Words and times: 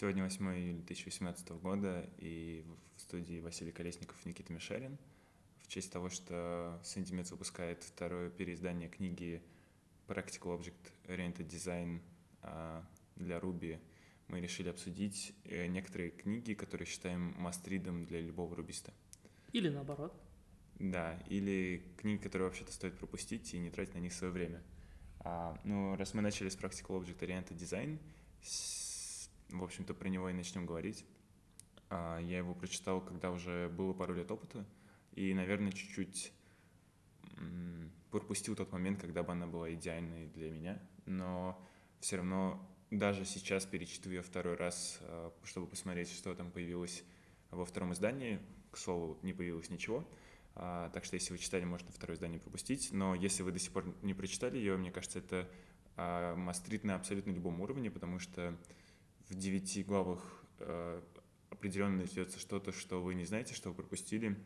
Сегодня 0.00 0.24
8 0.24 0.46
июля 0.54 0.76
2018 0.76 1.50
года, 1.60 2.08
и 2.16 2.64
в 2.96 3.00
студии 3.02 3.38
Василий 3.40 3.70
Колесников 3.70 4.16
и 4.24 4.30
Никита 4.30 4.50
Мишарин. 4.50 4.96
В 5.58 5.68
честь 5.68 5.92
того, 5.92 6.08
что 6.08 6.80
Сантимец 6.82 7.30
выпускает 7.32 7.82
второе 7.82 8.30
переиздание 8.30 8.88
книги 8.88 9.42
Practical 10.08 10.58
Object 10.58 10.90
Oriented 11.04 11.46
Design 11.46 12.00
а, 12.40 12.82
для 13.16 13.36
Ruby, 13.40 13.78
мы 14.28 14.40
решили 14.40 14.70
обсудить 14.70 15.34
э, 15.44 15.66
некоторые 15.66 16.08
книги, 16.12 16.54
которые 16.54 16.86
считаем 16.86 17.34
мастридом 17.36 18.06
для 18.06 18.22
любого 18.22 18.56
рубиста. 18.56 18.94
Или 19.52 19.68
наоборот. 19.68 20.18
Да, 20.78 21.22
или 21.28 21.84
книги, 21.98 22.22
которые 22.22 22.48
вообще-то 22.48 22.72
стоит 22.72 22.96
пропустить 22.96 23.52
и 23.52 23.58
не 23.58 23.68
тратить 23.68 23.92
на 23.92 23.98
них 23.98 24.14
свое 24.14 24.32
время. 24.32 24.62
А, 25.18 25.60
ну, 25.62 25.94
раз 25.96 26.14
мы 26.14 26.22
начали 26.22 26.48
с 26.48 26.56
Practical 26.56 26.98
Object 26.98 27.18
Oriented 27.18 27.58
Design, 27.58 27.98
в 29.58 29.64
общем-то, 29.64 29.94
про 29.94 30.08
него 30.08 30.28
и 30.28 30.32
начнем 30.32 30.66
говорить. 30.66 31.04
А, 31.88 32.18
я 32.18 32.38
его 32.38 32.54
прочитал, 32.54 33.00
когда 33.00 33.30
уже 33.30 33.68
было 33.68 33.92
пару 33.92 34.14
лет 34.14 34.30
опыта, 34.30 34.64
и, 35.12 35.34
наверное, 35.34 35.72
чуть-чуть 35.72 36.32
пропустил 38.10 38.54
тот 38.56 38.72
момент, 38.72 39.00
когда 39.00 39.22
бы 39.22 39.32
она 39.32 39.46
была 39.46 39.72
идеальной 39.72 40.26
для 40.26 40.50
меня, 40.50 40.82
но 41.06 41.60
все 42.00 42.16
равно 42.16 42.60
даже 42.90 43.24
сейчас 43.24 43.64
перечитываю 43.66 44.16
ее 44.16 44.22
второй 44.22 44.56
раз, 44.56 44.98
а, 45.02 45.32
чтобы 45.44 45.66
посмотреть, 45.66 46.10
что 46.12 46.34
там 46.34 46.50
появилось 46.50 47.04
во 47.50 47.64
втором 47.64 47.92
издании. 47.92 48.40
К 48.70 48.76
слову, 48.76 49.18
не 49.22 49.32
появилось 49.32 49.70
ничего. 49.70 50.08
А, 50.54 50.90
так 50.90 51.04
что, 51.04 51.14
если 51.14 51.32
вы 51.32 51.38
читали, 51.38 51.64
можно 51.64 51.90
второе 51.90 52.16
издание 52.16 52.40
пропустить. 52.40 52.90
Но 52.92 53.14
если 53.14 53.42
вы 53.42 53.52
до 53.52 53.58
сих 53.58 53.72
пор 53.72 53.84
не 54.02 54.14
прочитали 54.14 54.58
ее, 54.58 54.76
мне 54.76 54.90
кажется, 54.90 55.18
это 55.18 55.48
мастрит 56.36 56.82
на 56.82 56.94
абсолютно 56.94 57.30
любом 57.30 57.60
уровне, 57.60 57.90
потому 57.90 58.20
что 58.20 58.56
в 59.30 59.34
девяти 59.36 59.82
главах 59.84 60.44
э, 60.58 61.02
определенно 61.50 61.98
найдется 61.98 62.38
что-то, 62.38 62.72
что 62.72 63.00
вы 63.00 63.14
не 63.14 63.24
знаете, 63.24 63.54
что 63.54 63.70
вы 63.70 63.76
пропустили. 63.76 64.36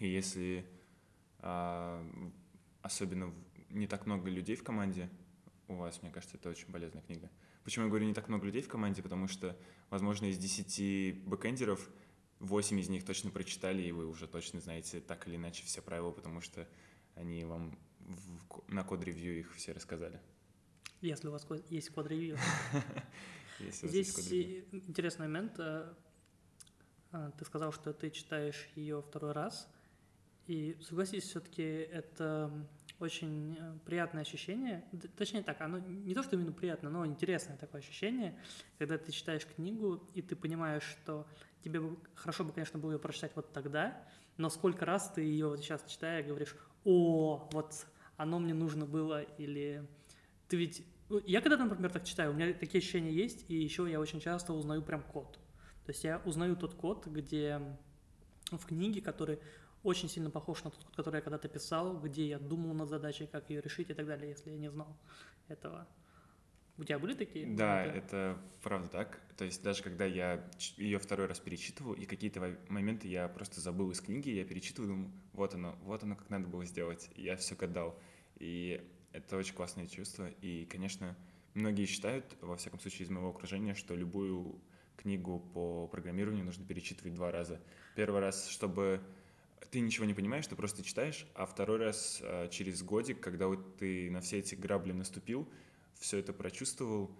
И 0.00 0.08
если 0.08 0.66
э, 1.40 2.30
особенно 2.82 3.32
не 3.68 3.86
так 3.86 4.06
много 4.06 4.30
людей 4.30 4.56
в 4.56 4.64
команде 4.64 5.10
у 5.68 5.74
вас, 5.74 6.02
мне 6.02 6.10
кажется, 6.10 6.38
это 6.38 6.48
очень 6.48 6.72
полезная 6.72 7.02
книга. 7.02 7.30
Почему 7.64 7.84
я 7.84 7.90
говорю 7.90 8.06
не 8.06 8.14
так 8.14 8.28
много 8.28 8.46
людей 8.46 8.62
в 8.62 8.68
команде? 8.68 9.02
Потому 9.02 9.28
что, 9.28 9.56
возможно, 9.90 10.24
из 10.24 10.38
10 10.38 11.24
бэкэндеров 11.24 11.90
8 12.40 12.80
из 12.80 12.88
них 12.88 13.04
точно 13.04 13.30
прочитали, 13.30 13.82
и 13.82 13.92
вы 13.92 14.06
уже 14.06 14.26
точно 14.26 14.60
знаете 14.60 15.00
так 15.00 15.28
или 15.28 15.36
иначе 15.36 15.64
все 15.66 15.82
правила, 15.82 16.12
потому 16.12 16.40
что 16.40 16.66
они 17.14 17.44
вам 17.44 17.78
в, 17.98 18.72
на 18.72 18.84
код-ревью 18.84 19.38
их 19.40 19.54
все 19.54 19.72
рассказали. 19.72 20.18
Если 21.02 21.28
у 21.28 21.32
вас 21.32 21.46
есть 21.68 21.90
код-ревью. 21.90 22.38
Здесь 23.58 24.16
интересный 24.72 25.28
момент. 25.28 25.54
Э, 25.58 25.92
э, 27.12 27.30
ты 27.38 27.44
сказал, 27.44 27.72
что 27.72 27.92
ты 27.92 28.10
читаешь 28.10 28.68
ее 28.74 29.02
второй 29.02 29.32
раз. 29.32 29.68
И 30.46 30.76
согласись, 30.80 31.24
все-таки 31.24 31.62
это 31.62 32.50
очень 33.00 33.56
э, 33.58 33.78
приятное 33.84 34.22
ощущение. 34.22 34.84
Точнее 35.16 35.42
так, 35.42 35.60
оно 35.60 35.78
не 35.78 36.14
то, 36.14 36.22
что 36.22 36.36
именно 36.36 36.52
приятно, 36.52 36.90
но 36.90 37.06
интересное 37.06 37.56
такое 37.56 37.80
ощущение, 37.80 38.38
когда 38.78 38.98
ты 38.98 39.12
читаешь 39.12 39.46
книгу, 39.46 40.02
и 40.14 40.22
ты 40.22 40.34
понимаешь, 40.34 40.82
что 40.82 41.26
тебе 41.62 41.80
хорошо 42.14 42.44
бы, 42.44 42.52
конечно, 42.52 42.78
было 42.78 42.92
ее 42.92 42.98
прочитать 42.98 43.32
вот 43.34 43.52
тогда, 43.52 44.02
но 44.36 44.50
сколько 44.50 44.84
раз 44.84 45.12
ты 45.12 45.22
ее 45.22 45.48
вот 45.48 45.60
сейчас 45.60 45.84
читая 45.86 46.22
говоришь, 46.22 46.56
о, 46.84 47.48
вот 47.52 47.86
оно 48.16 48.38
мне 48.38 48.54
нужно 48.54 48.86
было, 48.86 49.22
или 49.22 49.86
ты 50.48 50.56
ведь 50.56 50.84
я 51.26 51.40
когда-то, 51.40 51.64
например, 51.64 51.90
так 51.90 52.04
читаю, 52.04 52.32
у 52.32 52.34
меня 52.34 52.52
такие 52.52 52.78
ощущения 52.78 53.12
есть, 53.12 53.44
и 53.48 53.54
еще 53.54 53.90
я 53.90 54.00
очень 54.00 54.20
часто 54.20 54.52
узнаю 54.52 54.82
прям 54.82 55.02
код. 55.02 55.38
То 55.84 55.92
есть 55.92 56.04
я 56.04 56.20
узнаю 56.24 56.56
тот 56.56 56.74
код, 56.74 57.06
где 57.06 57.60
в 58.50 58.66
книге, 58.66 59.00
который 59.00 59.38
очень 59.82 60.08
сильно 60.08 60.30
похож 60.30 60.64
на 60.64 60.70
тот 60.70 60.84
код, 60.84 60.96
который 60.96 61.16
я 61.16 61.22
когда-то 61.22 61.48
писал, 61.48 61.98
где 61.98 62.28
я 62.28 62.38
думал 62.38 62.74
над 62.74 62.88
задачей, 62.88 63.26
как 63.26 63.48
ее 63.48 63.60
решить 63.60 63.90
и 63.90 63.94
так 63.94 64.06
далее, 64.06 64.28
если 64.28 64.50
я 64.50 64.58
не 64.58 64.70
знал 64.70 64.98
этого. 65.48 65.88
У 66.76 66.84
тебя 66.84 66.98
были 67.00 67.14
такие? 67.14 67.44
Да, 67.56 67.80
моменты? 67.80 67.98
это 67.98 68.38
правда 68.62 68.88
так. 68.88 69.20
То 69.36 69.44
есть 69.44 69.62
даже 69.64 69.82
когда 69.82 70.04
я 70.04 70.48
ее 70.76 70.98
второй 70.98 71.26
раз 71.26 71.40
перечитывал, 71.40 71.94
и 71.94 72.04
какие-то 72.04 72.56
моменты 72.68 73.08
я 73.08 73.26
просто 73.28 73.60
забыл 73.60 73.90
из 73.90 74.00
книги, 74.00 74.30
я 74.30 74.44
перечитываю, 74.44 74.90
думаю, 74.90 75.12
вот 75.32 75.54
оно, 75.54 75.76
вот 75.82 76.04
оно, 76.04 76.14
как 76.14 76.30
надо 76.30 76.46
было 76.46 76.64
сделать. 76.64 77.10
И 77.16 77.22
я 77.22 77.36
все 77.36 77.56
гадал. 77.56 77.98
И 78.36 78.80
это 79.12 79.36
очень 79.36 79.54
классное 79.54 79.86
чувство. 79.86 80.28
И, 80.42 80.66
конечно, 80.66 81.16
многие 81.54 81.86
считают, 81.86 82.36
во 82.40 82.56
всяком 82.56 82.80
случае 82.80 83.06
из 83.06 83.10
моего 83.10 83.30
окружения, 83.30 83.74
что 83.74 83.94
любую 83.94 84.60
книгу 84.96 85.40
по 85.54 85.86
программированию 85.88 86.44
нужно 86.44 86.64
перечитывать 86.64 87.14
два 87.14 87.30
раза. 87.30 87.60
Первый 87.94 88.20
раз, 88.20 88.48
чтобы 88.48 89.00
ты 89.70 89.80
ничего 89.80 90.06
не 90.06 90.14
понимаешь, 90.14 90.46
ты 90.46 90.56
просто 90.56 90.82
читаешь, 90.82 91.26
а 91.34 91.46
второй 91.46 91.78
раз 91.78 92.20
а, 92.22 92.48
через 92.48 92.82
годик, 92.82 93.20
когда 93.20 93.48
вот 93.48 93.76
ты 93.76 94.10
на 94.10 94.20
все 94.20 94.38
эти 94.38 94.54
грабли 94.54 94.92
наступил, 94.92 95.48
все 95.94 96.18
это 96.18 96.32
прочувствовал, 96.32 97.10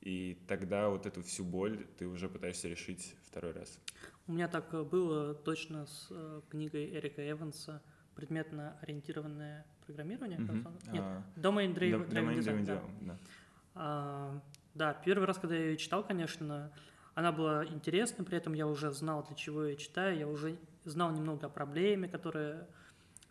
и 0.00 0.38
тогда 0.46 0.88
вот 0.88 1.06
эту 1.06 1.22
всю 1.22 1.44
боль 1.44 1.86
ты 1.98 2.06
уже 2.06 2.28
пытаешься 2.28 2.68
решить 2.68 3.16
второй 3.24 3.52
раз. 3.52 3.80
У 4.26 4.32
меня 4.32 4.48
так 4.48 4.70
было 4.88 5.34
точно 5.34 5.86
с 5.86 6.08
э, 6.10 6.42
книгой 6.48 6.90
Эрика 6.90 7.28
Эванса 7.28 7.82
«Предметно 8.16 8.76
ориентированная 8.82 9.64
программирования? 9.84 10.38
Mm-hmm. 10.38 10.92
Нет, 10.92 11.02
а, 11.02 11.22
Domain 11.36 11.74
Driven, 11.74 12.08
domain 12.08 12.38
Design. 12.38 12.64
Да. 12.64 12.82
Да. 13.02 13.18
А, 13.74 14.40
да, 14.74 14.94
первый 14.94 15.26
раз, 15.26 15.38
когда 15.38 15.54
я 15.54 15.66
ее 15.66 15.76
читал, 15.76 16.02
конечно, 16.02 16.72
она 17.14 17.32
была 17.32 17.64
интересна, 17.64 18.24
при 18.24 18.36
этом 18.36 18.52
я 18.54 18.66
уже 18.66 18.90
знал, 18.90 19.24
для 19.24 19.36
чего 19.36 19.64
я 19.64 19.76
читаю, 19.76 20.18
я 20.18 20.28
уже 20.28 20.58
знал 20.84 21.12
немного 21.12 21.46
о 21.46 21.48
проблеме, 21.48 22.08
которая, 22.08 22.68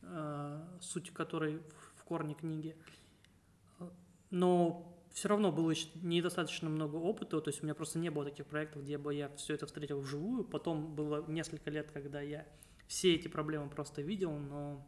э, 0.01 0.61
суть 0.81 1.11
которой 1.11 1.57
в, 1.57 2.01
в 2.01 2.03
корне 2.03 2.33
книги. 2.33 2.75
Но 4.31 4.91
все 5.13 5.29
равно 5.29 5.51
было 5.51 5.71
недостаточно 6.01 6.69
много 6.69 6.97
опыта, 6.97 7.39
то 7.39 7.49
есть 7.49 7.61
у 7.61 7.65
меня 7.65 7.73
просто 7.73 7.99
не 7.99 8.09
было 8.09 8.25
таких 8.25 8.47
проектов, 8.47 8.83
где 8.83 8.97
бы 8.97 9.13
я 9.13 9.29
все 9.37 9.53
это 9.53 9.65
встретил 9.65 10.01
вживую. 10.01 10.43
Потом 10.43 10.93
было 10.93 11.23
несколько 11.27 11.69
лет, 11.69 11.91
когда 11.91 12.21
я 12.21 12.45
все 12.87 13.15
эти 13.15 13.27
проблемы 13.27 13.69
просто 13.69 14.01
видел, 14.01 14.31
но 14.37 14.85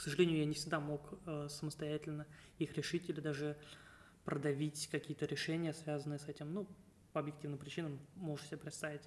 к 0.00 0.02
сожалению, 0.02 0.38
я 0.38 0.46
не 0.46 0.54
всегда 0.54 0.80
мог 0.80 1.12
э, 1.26 1.48
самостоятельно 1.50 2.26
их 2.58 2.72
решить 2.72 3.10
или 3.10 3.20
даже 3.20 3.58
продавить 4.24 4.88
какие-то 4.90 5.26
решения, 5.26 5.74
связанные 5.74 6.18
с 6.18 6.26
этим. 6.26 6.54
Ну, 6.54 6.66
по 7.12 7.20
объективным 7.20 7.58
причинам 7.58 7.98
можешь 8.14 8.46
себе 8.46 8.56
представить. 8.56 9.02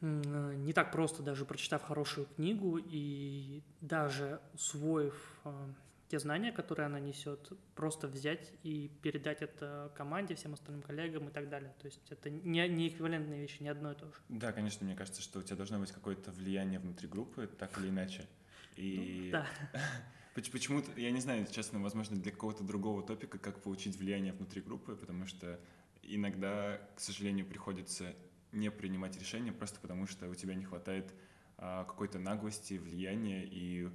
Э, 0.00 0.54
не 0.56 0.72
так 0.72 0.90
просто 0.90 1.22
даже 1.22 1.44
прочитав 1.44 1.84
хорошую 1.84 2.26
книгу 2.26 2.76
и 2.76 3.62
даже 3.80 4.40
усвоив 4.52 5.40
э, 5.44 5.72
те 6.12 6.18
знания, 6.18 6.52
которые 6.52 6.84
она 6.84 7.00
несет, 7.00 7.52
просто 7.74 8.06
взять 8.06 8.52
и 8.62 8.90
передать 9.00 9.40
это 9.40 9.90
команде, 9.96 10.34
всем 10.34 10.52
остальным 10.52 10.82
коллегам 10.82 11.30
и 11.30 11.32
так 11.32 11.48
далее. 11.48 11.74
То 11.80 11.86
есть 11.86 12.02
это 12.10 12.28
не, 12.28 12.68
не 12.68 12.88
эквивалентные 12.88 13.40
вещи, 13.40 13.62
не 13.62 13.70
одно 13.70 13.92
и 13.92 13.94
то 13.94 14.04
же. 14.04 14.12
Да, 14.28 14.52
конечно, 14.52 14.84
мне 14.84 14.94
кажется, 14.94 15.22
что 15.22 15.38
у 15.38 15.42
тебя 15.42 15.56
должно 15.56 15.78
быть 15.78 15.90
какое-то 15.90 16.30
влияние 16.30 16.80
внутри 16.80 17.08
группы, 17.08 17.46
так 17.46 17.78
или 17.78 17.88
иначе. 17.88 18.26
И 18.76 19.30
ну, 19.32 19.38
да. 19.38 19.46
почему-то, 20.52 21.00
я 21.00 21.10
не 21.12 21.20
знаю, 21.20 21.46
честно, 21.50 21.80
возможно, 21.80 22.20
для 22.20 22.30
какого-то 22.30 22.62
другого 22.62 23.02
топика, 23.02 23.38
как 23.38 23.62
получить 23.62 23.96
влияние 23.96 24.34
внутри 24.34 24.60
группы, 24.60 24.94
потому 24.94 25.26
что 25.26 25.58
иногда, 26.02 26.78
к 26.94 27.00
сожалению, 27.00 27.46
приходится 27.46 28.14
не 28.52 28.70
принимать 28.70 29.18
решения 29.18 29.50
просто 29.50 29.80
потому, 29.80 30.06
что 30.06 30.28
у 30.28 30.34
тебя 30.34 30.54
не 30.54 30.66
хватает 30.66 31.14
а, 31.56 31.84
какой-то 31.84 32.18
наглости, 32.18 32.74
влияния 32.74 33.46
и 33.46 33.88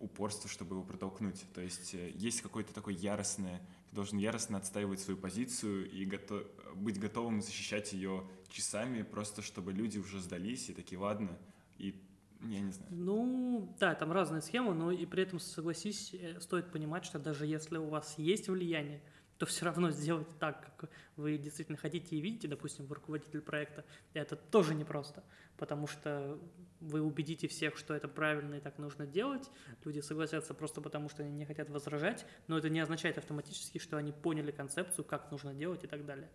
упорства, 0.00 0.48
чтобы 0.48 0.74
его 0.74 0.84
протолкнуть. 0.84 1.44
То 1.54 1.60
есть 1.60 1.94
э, 1.94 2.10
есть 2.14 2.40
какое-то 2.40 2.74
такое 2.74 2.94
яростное, 2.94 3.60
ты 3.90 3.96
должен 3.96 4.18
яростно 4.18 4.58
отстаивать 4.58 5.00
свою 5.00 5.18
позицию 5.18 5.90
и 5.90 6.04
готов, 6.04 6.42
быть 6.74 6.98
готовым 6.98 7.42
защищать 7.42 7.92
ее 7.92 8.26
часами, 8.48 9.02
просто 9.02 9.42
чтобы 9.42 9.72
люди 9.72 9.98
уже 9.98 10.20
сдались 10.20 10.70
и 10.70 10.72
такие, 10.72 10.98
ладно, 10.98 11.38
и 11.78 11.94
я 12.42 12.60
не 12.60 12.72
знаю. 12.72 12.90
Ну, 12.90 13.76
да, 13.78 13.94
там 13.94 14.12
разные 14.12 14.40
схемы, 14.40 14.74
но 14.74 14.90
и 14.90 15.04
при 15.04 15.22
этом, 15.22 15.38
согласись, 15.38 16.14
э, 16.14 16.40
стоит 16.40 16.72
понимать, 16.72 17.04
что 17.04 17.18
даже 17.18 17.46
если 17.46 17.76
у 17.76 17.88
вас 17.88 18.14
есть 18.16 18.48
влияние, 18.48 19.02
то 19.40 19.46
все 19.46 19.64
равно 19.64 19.90
сделать 19.90 20.28
так, 20.38 20.76
как 20.76 20.90
вы 21.16 21.38
действительно 21.38 21.78
хотите. 21.78 22.14
И 22.14 22.20
видите, 22.20 22.46
допустим, 22.46 22.84
вы 22.84 22.96
руководитель 22.96 23.40
проекта, 23.40 23.86
это 24.12 24.36
тоже 24.36 24.74
непросто, 24.74 25.24
потому 25.56 25.86
что 25.86 26.38
вы 26.80 27.00
убедите 27.00 27.48
всех, 27.48 27.78
что 27.78 27.94
это 27.94 28.06
правильно 28.06 28.56
и 28.56 28.60
так 28.60 28.76
нужно 28.76 29.06
делать, 29.06 29.50
люди 29.82 30.00
согласятся 30.00 30.52
просто 30.52 30.82
потому, 30.82 31.08
что 31.08 31.22
они 31.22 31.32
не 31.32 31.46
хотят 31.46 31.70
возражать, 31.70 32.26
но 32.48 32.58
это 32.58 32.68
не 32.68 32.80
означает 32.80 33.16
автоматически, 33.16 33.78
что 33.78 33.96
они 33.96 34.12
поняли 34.12 34.50
концепцию, 34.50 35.06
как 35.06 35.30
нужно 35.30 35.54
делать 35.54 35.84
и 35.84 35.86
так 35.86 36.04
далее. 36.04 36.28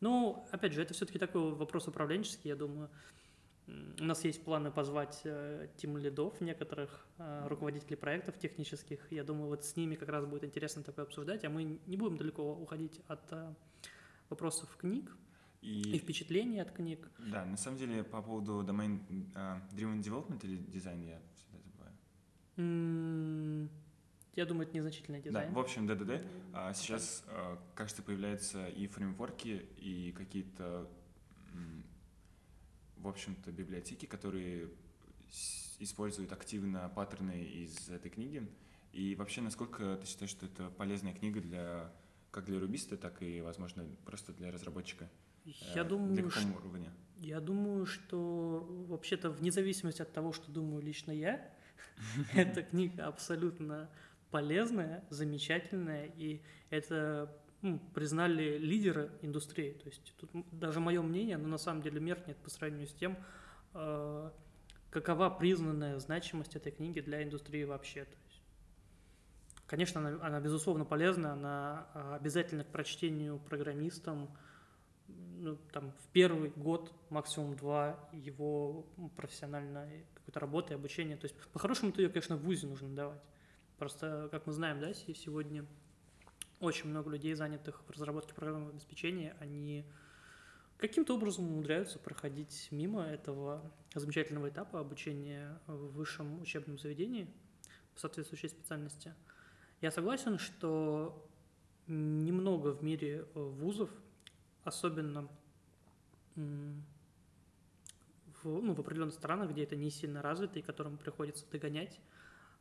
Ну, 0.00 0.44
опять 0.50 0.72
же, 0.72 0.82
это 0.82 0.94
все-таки 0.94 1.20
такой 1.20 1.54
вопрос 1.54 1.86
управленческий, 1.86 2.48
я 2.48 2.56
думаю, 2.56 2.90
у 4.00 4.04
нас 4.04 4.24
есть 4.24 4.42
планы 4.44 4.70
позвать 4.70 5.20
э, 5.24 5.68
тим 5.76 5.98
лидов 5.98 6.40
некоторых 6.40 7.06
э, 7.18 7.46
руководителей 7.48 7.96
проектов 7.96 8.38
технических. 8.38 9.00
Я 9.12 9.24
думаю, 9.24 9.48
вот 9.48 9.64
с 9.64 9.76
ними 9.76 9.94
как 9.94 10.08
раз 10.08 10.24
будет 10.24 10.44
интересно 10.44 10.82
такое 10.82 11.04
обсуждать, 11.04 11.44
а 11.44 11.50
мы 11.50 11.78
не 11.86 11.96
будем 11.96 12.16
далеко 12.16 12.54
уходить 12.54 13.00
от 13.08 13.32
э, 13.32 13.54
вопросов 14.30 14.74
книг. 14.76 15.14
И, 15.60 15.96
и 15.96 15.98
впечатления 15.98 16.62
от 16.62 16.70
книг. 16.70 17.10
Да, 17.18 17.44
на 17.44 17.56
самом 17.56 17.78
деле 17.78 18.04
по 18.04 18.22
поводу 18.22 18.62
domain 18.62 19.00
uh, 19.34 19.60
driven 19.72 20.00
development 20.00 20.38
или 20.44 20.56
дизайн 20.56 21.02
я 21.02 21.20
всегда 21.34 21.58
забываю. 21.58 21.92
Mm, 22.56 23.68
я 24.36 24.46
думаю, 24.46 24.68
это 24.68 24.76
незначительный 24.76 25.20
дизайн. 25.20 25.48
Да, 25.48 25.54
в 25.54 25.58
общем, 25.58 25.88
ДДД. 25.88 26.24
А 26.52 26.72
сейчас, 26.74 27.24
uh, 27.26 27.58
кажется, 27.74 28.04
появляются 28.04 28.68
и 28.68 28.86
фреймворки, 28.86 29.66
и 29.78 30.12
какие-то, 30.12 30.88
в 33.00 33.08
общем-то, 33.08 33.52
библиотеки, 33.52 34.06
которые 34.06 34.68
используют 35.78 36.32
активно 36.32 36.88
паттерны 36.88 37.42
из 37.44 37.88
этой 37.88 38.10
книги. 38.10 38.46
И 38.92 39.14
вообще, 39.14 39.40
насколько 39.40 39.96
ты 39.96 40.06
считаешь, 40.06 40.30
что 40.30 40.46
это 40.46 40.70
полезная 40.70 41.14
книга 41.14 41.40
для 41.40 41.92
как 42.30 42.44
для 42.44 42.60
рубиста, 42.60 42.96
так 42.96 43.22
и, 43.22 43.40
возможно, 43.40 43.84
просто 44.04 44.32
для 44.32 44.50
разработчика? 44.50 45.08
Я 45.74 45.82
э, 45.82 45.84
думаю, 45.84 46.12
для 46.12 46.22
какого 46.24 46.40
что, 46.40 46.58
уровня? 46.58 46.92
Я 47.16 47.40
думаю, 47.40 47.86
что 47.86 48.66
вообще-то 48.88 49.30
вне 49.30 49.50
зависимости 49.50 50.02
от 50.02 50.12
того, 50.12 50.32
что 50.32 50.50
думаю 50.50 50.82
лично 50.82 51.10
я, 51.10 51.50
эта 52.34 52.62
книга 52.62 53.06
абсолютно 53.06 53.90
полезная, 54.30 55.04
замечательная, 55.10 56.06
и 56.16 56.42
это 56.70 57.34
ну, 57.62 57.78
признали 57.94 58.58
лидеры 58.58 59.10
индустрии. 59.22 59.72
То 59.72 59.88
есть 59.88 60.14
тут 60.16 60.30
даже 60.52 60.80
мое 60.80 61.02
мнение, 61.02 61.36
но 61.36 61.48
на 61.48 61.58
самом 61.58 61.82
деле 61.82 62.00
меркнет 62.00 62.36
по 62.38 62.50
сравнению 62.50 62.86
с 62.86 62.92
тем, 62.92 63.16
э, 63.74 64.30
какова 64.90 65.30
признанная 65.30 65.98
значимость 65.98 66.56
этой 66.56 66.72
книги 66.72 67.00
для 67.00 67.22
индустрии 67.22 67.64
вообще. 67.64 68.04
То 68.04 68.16
есть, 68.26 68.42
конечно, 69.66 70.00
она, 70.00 70.24
она 70.24 70.40
безусловно 70.40 70.84
полезна, 70.84 71.32
она 71.32 71.86
а, 71.94 72.16
обязательна 72.16 72.64
к 72.64 72.68
прочтению 72.68 73.38
программистам, 73.38 74.30
ну, 75.08 75.56
там, 75.72 75.92
в 75.92 76.08
первый 76.12 76.50
год, 76.50 76.92
максимум 77.10 77.56
два, 77.56 77.98
его 78.12 78.86
профессиональной 79.16 80.04
какой-то 80.14 80.40
работы, 80.40 80.74
обучения. 80.74 81.16
То 81.16 81.26
есть, 81.26 81.36
по-хорошему, 81.52 81.92
ее, 81.96 82.08
конечно, 82.08 82.36
в 82.36 82.42
ВУЗе 82.42 82.66
нужно 82.66 82.94
давать. 82.94 83.22
Просто, 83.78 84.28
как 84.30 84.46
мы 84.46 84.52
знаем, 84.52 84.80
да, 84.80 84.92
сегодня 84.92 85.64
очень 86.60 86.90
много 86.90 87.10
людей, 87.10 87.34
занятых 87.34 87.82
в 87.86 87.90
разработке 87.90 88.34
программного 88.34 88.72
обеспечения, 88.72 89.36
они 89.40 89.84
каким-то 90.76 91.14
образом 91.14 91.46
умудряются 91.46 91.98
проходить 91.98 92.68
мимо 92.70 93.02
этого 93.02 93.72
замечательного 93.94 94.48
этапа 94.48 94.80
обучения 94.80 95.60
в 95.66 95.92
высшем 95.92 96.40
учебном 96.40 96.78
заведении 96.78 97.28
по 97.94 98.00
соответствующей 98.00 98.48
специальности. 98.48 99.14
Я 99.80 99.90
согласен, 99.90 100.38
что 100.38 101.24
немного 101.86 102.68
в 102.72 102.82
мире 102.82 103.26
э, 103.34 103.40
вузов, 103.40 103.90
особенно 104.64 105.28
в, 108.42 108.60
ну, 108.60 108.74
в 108.74 108.80
определенных 108.80 109.14
странах, 109.14 109.50
где 109.50 109.64
это 109.64 109.76
не 109.76 109.90
сильно 109.90 110.22
развито 110.22 110.58
и 110.58 110.62
которым 110.62 110.98
приходится 110.98 111.44
догонять, 111.50 112.00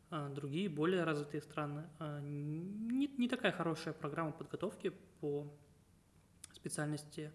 другие 0.10 0.70
более 0.70 1.04
развитые 1.04 1.42
страны. 1.42 1.84
А, 2.00 2.20
не, 2.22 3.08
не 3.18 3.28
такая 3.28 3.52
хорошая 3.52 3.94
программа 3.94 4.32
подготовки 4.32 4.94
по 5.20 5.52
специальности 6.54 7.32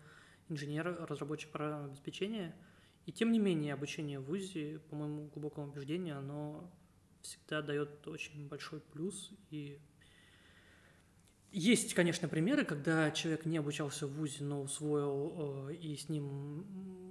инженера, 0.48 1.06
разработчик 1.06 1.50
программного 1.50 1.90
обеспечения. 1.90 2.54
И 3.06 3.12
тем 3.12 3.32
не 3.32 3.38
менее, 3.38 3.74
обучение 3.74 4.20
в 4.20 4.24
ВУЗе, 4.24 4.80
по 4.90 4.96
моему 4.96 5.28
глубокому 5.28 5.69
убеждению, 5.69 6.19
оно 6.19 6.70
всегда 7.22 7.62
дает 7.62 8.06
очень 8.06 8.48
большой 8.48 8.80
плюс. 8.80 9.32
И 9.50 9.80
есть, 11.50 11.94
конечно, 11.94 12.28
примеры, 12.28 12.64
когда 12.64 13.10
человек 13.10 13.44
не 13.44 13.58
обучался 13.58 14.06
в 14.06 14.12
ВУЗе, 14.12 14.44
но 14.44 14.62
усвоил, 14.62 15.68
э, 15.68 15.75
и 15.75 15.96
с 15.96 16.08
ним 16.08 16.64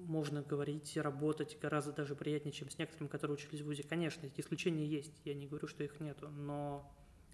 можно 0.07 0.41
говорить 0.41 0.95
работать 0.97 1.57
гораздо 1.59 1.93
даже 1.93 2.15
приятнее, 2.15 2.51
чем 2.51 2.69
с 2.69 2.77
некоторыми, 2.77 3.09
которые 3.09 3.35
учились 3.35 3.61
в 3.61 3.65
ВУЗе. 3.65 3.83
Конечно, 3.83 4.25
эти 4.25 4.41
исключения 4.41 4.85
есть, 4.85 5.21
я 5.25 5.33
не 5.33 5.47
говорю, 5.47 5.67
что 5.67 5.83
их 5.83 5.99
нету, 5.99 6.29
но 6.29 6.91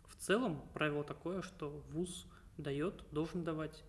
в 0.08 0.16
целом 0.16 0.62
правило 0.74 1.04
такое, 1.04 1.42
что 1.42 1.84
ВУЗ 1.92 2.28
дает, 2.58 3.04
должен 3.12 3.44
давать 3.44 3.84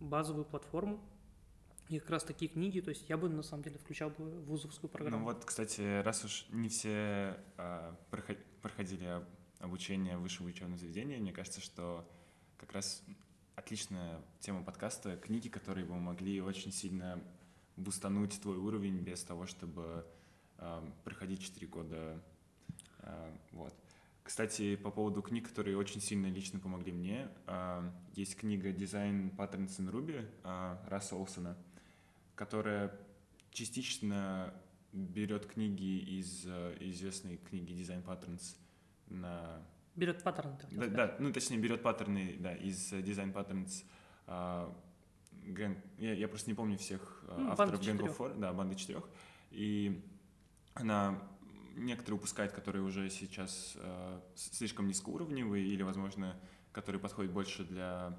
базовую 0.00 0.44
платформу, 0.44 1.00
и 1.88 2.00
как 2.00 2.10
раз 2.10 2.24
такие 2.24 2.50
книги, 2.50 2.80
то 2.80 2.90
есть 2.90 3.08
я 3.08 3.16
бы 3.16 3.28
на 3.28 3.42
самом 3.42 3.62
деле 3.62 3.78
включал 3.78 4.10
бы 4.10 4.24
вузовскую 4.42 4.90
программу. 4.90 5.18
Ну 5.18 5.24
вот, 5.24 5.44
кстати, 5.44 6.02
раз 6.02 6.24
уж 6.24 6.46
не 6.50 6.68
все 6.68 7.38
э, 7.56 7.94
проходили 8.60 9.24
обучение 9.60 10.16
в 10.16 10.22
высшем 10.22 10.46
учебном 10.46 10.78
заведении, 10.78 11.16
мне 11.16 11.32
кажется, 11.32 11.60
что 11.60 12.08
как 12.58 12.72
раз 12.72 13.04
отличная 13.56 14.22
тема 14.40 14.62
подкаста— 14.62 15.16
книги, 15.22 15.48
которые 15.48 15.84
бы 15.84 15.96
могли 15.96 16.40
очень 16.40 16.72
сильно 16.72 17.20
бустануть 17.76 18.40
твой 18.40 18.56
уровень 18.56 19.00
без 19.00 19.24
того, 19.24 19.46
чтобы 19.46 20.06
э, 20.58 20.90
проходить 21.04 21.42
4 21.42 21.66
года. 21.66 22.22
Э, 23.00 23.36
вот. 23.52 23.74
Кстати, 24.26 24.74
по 24.74 24.90
поводу 24.90 25.22
книг, 25.22 25.48
которые 25.48 25.76
очень 25.76 26.00
сильно 26.00 26.26
лично 26.26 26.58
помогли 26.58 26.90
мне, 26.90 27.28
а, 27.46 27.92
есть 28.16 28.34
книга 28.34 28.72
«Design 28.72 29.32
Patterns 29.36 29.78
in 29.78 29.88
Ruby» 29.88 30.28
а, 30.42 30.84
Расса 30.88 31.14
Олсона, 31.14 31.56
которая 32.34 32.92
частично 33.52 34.52
берет 34.92 35.46
книги 35.46 35.98
из 36.18 36.44
а, 36.44 36.76
известной 36.80 37.36
книги 37.36 37.72
«Design 37.72 38.04
Patterns» 38.04 38.56
на... 39.06 39.64
Берет 39.96 40.22
паттерны, 40.22 40.56
так 40.58 40.70
да, 40.70 40.86
да, 40.86 41.16
ну 41.18 41.32
точнее 41.32 41.58
берет 41.58 41.82
паттерны, 41.82 42.36
да, 42.38 42.54
из 42.54 42.92
Design 42.92 43.32
Patterns 43.32 43.84
Gang, 45.46 45.78
я, 45.98 46.12
я 46.12 46.28
просто 46.28 46.50
не 46.50 46.54
помню 46.54 46.76
всех 46.76 47.24
ну, 47.28 47.50
авторов 47.50 47.80
Gang 47.80 47.98
of 47.98 48.16
Four, 48.16 48.38
да, 48.38 48.52
банды 48.52 48.74
четырех, 48.74 49.08
и 49.50 50.04
она 50.74 51.18
некоторые 51.76 52.18
упускают, 52.18 52.52
которые 52.52 52.82
уже 52.82 53.08
сейчас 53.10 53.76
э, 53.76 54.20
слишком 54.34 54.88
низкоуровневые 54.88 55.66
или, 55.66 55.82
возможно, 55.82 56.36
которые 56.72 57.00
подходят 57.00 57.32
больше 57.32 57.64
для 57.64 58.18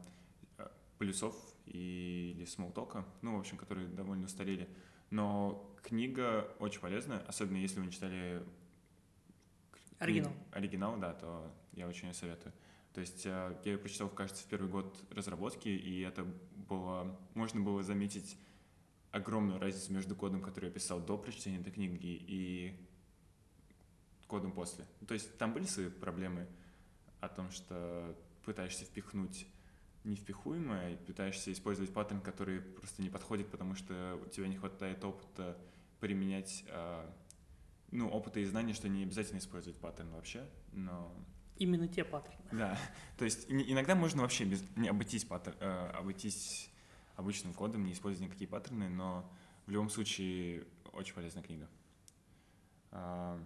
э, 0.57 0.67
плюсов 0.97 1.35
и, 1.65 2.33
или 2.35 2.45
смолтока, 2.45 3.05
ну, 3.21 3.35
в 3.35 3.39
общем, 3.39 3.57
которые 3.57 3.87
довольно 3.87 4.25
устарели. 4.25 4.69
Но 5.09 5.75
книга 5.83 6.53
очень 6.59 6.79
полезная, 6.79 7.19
особенно 7.19 7.57
если 7.57 7.79
вы 7.79 7.87
не 7.87 7.91
читали 7.91 8.43
оригинал. 9.99 10.33
оригинал, 10.51 10.97
да, 10.97 11.13
то 11.13 11.51
я 11.73 11.87
очень 11.87 12.13
советую. 12.13 12.53
То 12.93 13.01
есть 13.01 13.25
э, 13.25 13.59
я 13.63 13.71
ее 13.71 13.77
прочитал, 13.77 14.09
кажется, 14.09 14.43
в 14.43 14.47
первый 14.47 14.69
год 14.69 15.03
разработки, 15.11 15.69
и 15.69 16.01
это 16.01 16.25
было, 16.67 17.17
можно 17.33 17.61
было 17.61 17.83
заметить 17.83 18.37
огромную 19.11 19.59
разницу 19.59 19.93
между 19.93 20.15
кодом, 20.15 20.41
который 20.41 20.65
я 20.65 20.71
писал 20.71 20.99
до 20.99 21.17
прочтения 21.17 21.59
этой 21.59 21.71
книги, 21.71 21.97
и 22.01 22.87
кодом 24.27 24.51
после. 24.51 24.85
То 25.07 25.13
есть 25.13 25.37
там 25.37 25.53
были 25.53 25.65
свои 25.65 25.89
проблемы 25.89 26.47
о 27.19 27.29
том, 27.29 27.49
что 27.51 28.15
пытаешься 28.43 28.85
впихнуть 28.85 29.47
невпихуемое 30.03 30.93
и 30.93 30.97
пытаешься 30.97 31.51
использовать 31.51 31.93
паттерн, 31.93 32.21
который 32.21 32.61
просто 32.61 33.01
не 33.01 33.09
подходит, 33.09 33.49
потому 33.49 33.75
что 33.75 34.19
у 34.25 34.29
тебя 34.29 34.47
не 34.47 34.55
хватает 34.55 35.03
опыта 35.03 35.57
применять, 35.99 36.63
а, 36.69 37.13
ну, 37.91 38.09
опыта 38.09 38.39
и 38.39 38.45
знаний, 38.45 38.73
что 38.73 38.89
не 38.89 39.03
обязательно 39.03 39.39
использовать 39.39 39.79
паттерн 39.79 40.11
вообще, 40.11 40.47
но... 40.71 41.13
Именно 41.57 41.87
те 41.87 42.03
паттерны. 42.03 42.45
Да, 42.51 42.77
то 43.17 43.25
есть 43.25 43.45
иногда 43.49 43.95
можно 43.95 44.21
вообще 44.21 44.45
без, 44.45 44.63
не 44.75 44.89
обойтись, 44.89 45.25
паттер, 45.25 45.55
э, 45.59 45.91
обойтись 45.95 46.69
обычным 47.15 47.53
кодом, 47.53 47.83
не 47.83 47.93
использовать 47.93 48.29
никакие 48.29 48.47
паттерны, 48.47 48.89
но 48.89 49.29
в 49.65 49.71
любом 49.71 49.89
случае 49.89 50.65
очень 50.93 51.15
полезная 51.15 51.43
книга. 51.43 51.67
А, 52.91 53.41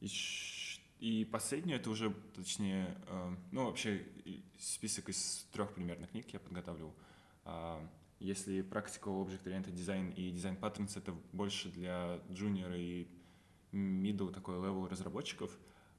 и, 0.00 0.08
и 1.00 1.24
последнюю, 1.26 1.78
это 1.78 1.90
уже, 1.90 2.10
точнее, 2.34 2.96
э, 3.06 3.36
ну, 3.52 3.66
вообще 3.66 4.06
список 4.58 5.10
из 5.10 5.46
трех 5.52 5.74
примерных 5.74 6.10
книг 6.10 6.28
я 6.32 6.40
подготавливал. 6.40 6.94
Э, 7.44 7.86
если 8.18 8.62
Practical 8.62 9.26
Object 9.26 9.44
Oriented 9.44 9.74
Design 9.74 10.14
и 10.14 10.32
Design 10.32 10.58
Patterns— 10.58 10.92
это 10.96 11.12
больше 11.32 11.70
для 11.70 12.20
junior 12.30 12.74
и 12.76 13.06
middle 13.76 14.32
такой 14.32 14.56
level 14.56 14.88
разработчиков, 14.88 15.50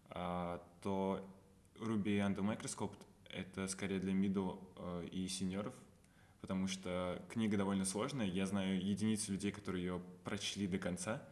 э, 0.09 0.59
то 0.81 1.27
Ruby 1.75 2.19
Under 2.19 2.39
Microscope— 2.39 2.95
это 3.29 3.67
скорее 3.67 3.99
для 3.99 4.13
middle 4.13 4.59
э, 4.75 5.07
и 5.11 5.27
сеньоров, 5.27 5.73
потому 6.41 6.67
что 6.67 7.21
книга 7.29 7.57
довольно 7.57 7.85
сложная. 7.85 8.25
Я 8.25 8.45
знаю 8.45 8.83
единицы 8.83 9.31
людей, 9.31 9.51
которые 9.51 9.85
ее 9.85 10.01
прочли 10.23 10.67
до 10.67 10.77
конца— 10.77 11.21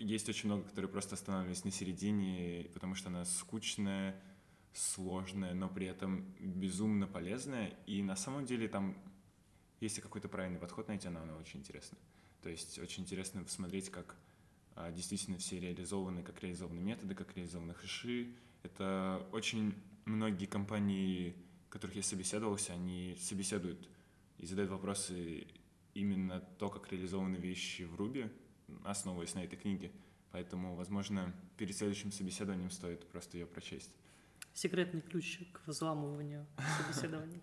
есть 0.00 0.28
очень 0.28 0.48
много, 0.48 0.64
которые 0.64 0.90
просто 0.90 1.14
останавливались 1.14 1.64
на 1.64 1.70
середине, 1.70 2.68
потому 2.72 2.94
что 2.94 3.10
она 3.10 3.24
скучная, 3.24 4.20
сложная, 4.72 5.52
но 5.52 5.68
при 5.68 5.86
этом 5.86 6.24
безумно 6.38 7.06
полезная. 7.06 7.74
И 7.86 8.02
на 8.02 8.16
самом 8.16 8.46
деле 8.46 8.66
там, 8.66 8.96
если 9.80 10.00
какой-то 10.00 10.28
правильный 10.28 10.58
подход 10.58 10.88
найти, 10.88 11.08
она, 11.08 11.22
она 11.22 11.36
очень 11.36 11.60
интересна. 11.60 11.98
То 12.42 12.48
есть 12.48 12.78
очень 12.78 13.02
интересно 13.02 13.42
посмотреть, 13.42 13.90
как 13.90 14.16
а, 14.16 14.16
действительно 14.92 15.38
все 15.38 15.60
реализованы, 15.60 16.22
как 16.22 16.42
реализованы 16.42 16.80
методы, 16.80 17.14
как 17.14 17.36
реализованы 17.36 17.74
хэши. 17.74 18.34
Это 18.62 19.26
очень 19.32 19.74
многие 20.04 20.46
компании, 20.46 21.34
которых 21.68 21.96
я 21.96 22.02
собеседовался, 22.02 22.72
они 22.72 23.16
собеседуют 23.20 23.88
и 24.38 24.46
задает 24.46 24.70
вопросы 24.70 25.46
именно 25.94 26.40
то, 26.58 26.68
как 26.70 26.90
реализованы 26.92 27.36
вещи 27.36 27.82
в 27.82 27.94
Ruby, 27.96 28.30
основываясь 28.84 29.34
на 29.34 29.44
этой 29.44 29.56
книге. 29.56 29.90
Поэтому, 30.32 30.76
возможно, 30.76 31.34
перед 31.56 31.76
следующим 31.76 32.12
собеседованием 32.12 32.70
стоит 32.70 33.06
просто 33.08 33.38
ее 33.38 33.46
прочесть. 33.46 33.90
Секретный 34.52 35.00
ключ 35.00 35.40
к 35.52 35.66
взламыванию 35.66 36.46
собеседований. 36.78 37.40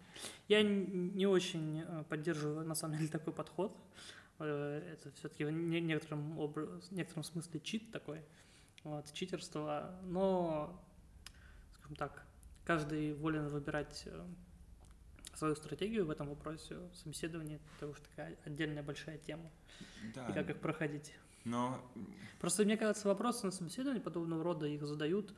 Я 0.48 0.62
не 0.62 1.26
очень 1.26 1.82
э, 1.82 2.04
поддерживаю, 2.10 2.66
на 2.66 2.76
самом 2.76 2.98
деле, 2.98 3.10
такой 3.10 3.34
подход. 3.34 3.76
Э, 4.40 4.94
это 4.94 5.12
все-таки 5.12 5.46
в 5.46 5.52
некотором, 5.52 6.38
образ, 6.40 6.88
в 6.90 6.92
некотором 6.92 7.24
смысле 7.24 7.60
чит 7.60 7.92
такой, 7.92 8.22
вот, 8.84 9.12
читерство. 9.14 10.00
Но, 10.04 10.82
скажем 11.76 11.96
так, 11.96 12.26
каждый 12.66 13.14
волен 13.14 13.48
выбирать 13.48 14.04
э, 14.06 14.26
свою 15.34 15.56
стратегию 15.56 16.06
в 16.06 16.10
этом 16.10 16.30
вопросе. 16.30 16.78
Собеседование– 16.94 17.60
это 17.78 17.88
уж 17.88 18.00
такая 18.00 18.38
отдельная 18.46 18.84
большая 18.84 19.18
тема. 19.18 19.50
Да. 20.14 20.28
И 20.28 20.34
как 20.34 20.50
их 20.50 20.60
проходить. 20.60 21.16
Но... 21.44 21.80
Просто, 22.40 22.66
мне 22.66 22.78
кажется, 22.78 23.08
вопросы 23.08 23.46
на 23.46 23.52
собеседовании 23.52 24.02
подобного 24.02 24.44
рода 24.44 24.68
их 24.68 24.86
задают 24.86 25.34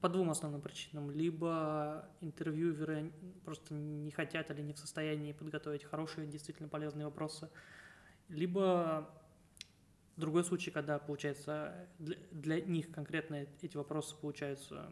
по 0.00 0.08
двум 0.08 0.30
основным 0.30 0.60
причинам. 0.60 1.10
Либо 1.10 2.08
интервьюеры 2.20 3.12
просто 3.44 3.74
не 3.74 4.10
хотят 4.10 4.50
или 4.50 4.62
не 4.62 4.72
в 4.72 4.78
состоянии 4.78 5.32
подготовить 5.32 5.84
хорошие, 5.84 6.26
действительно 6.26 6.68
полезные 6.68 7.06
вопросы, 7.06 7.48
либо 8.30 9.10
другой 10.16 10.44
случай, 10.44 10.70
когда, 10.70 10.98
получается, 10.98 11.88
для, 11.98 12.16
для 12.30 12.60
них 12.60 12.90
конкретно 12.90 13.46
эти 13.62 13.76
вопросы 13.76 14.14
получаются 14.16 14.90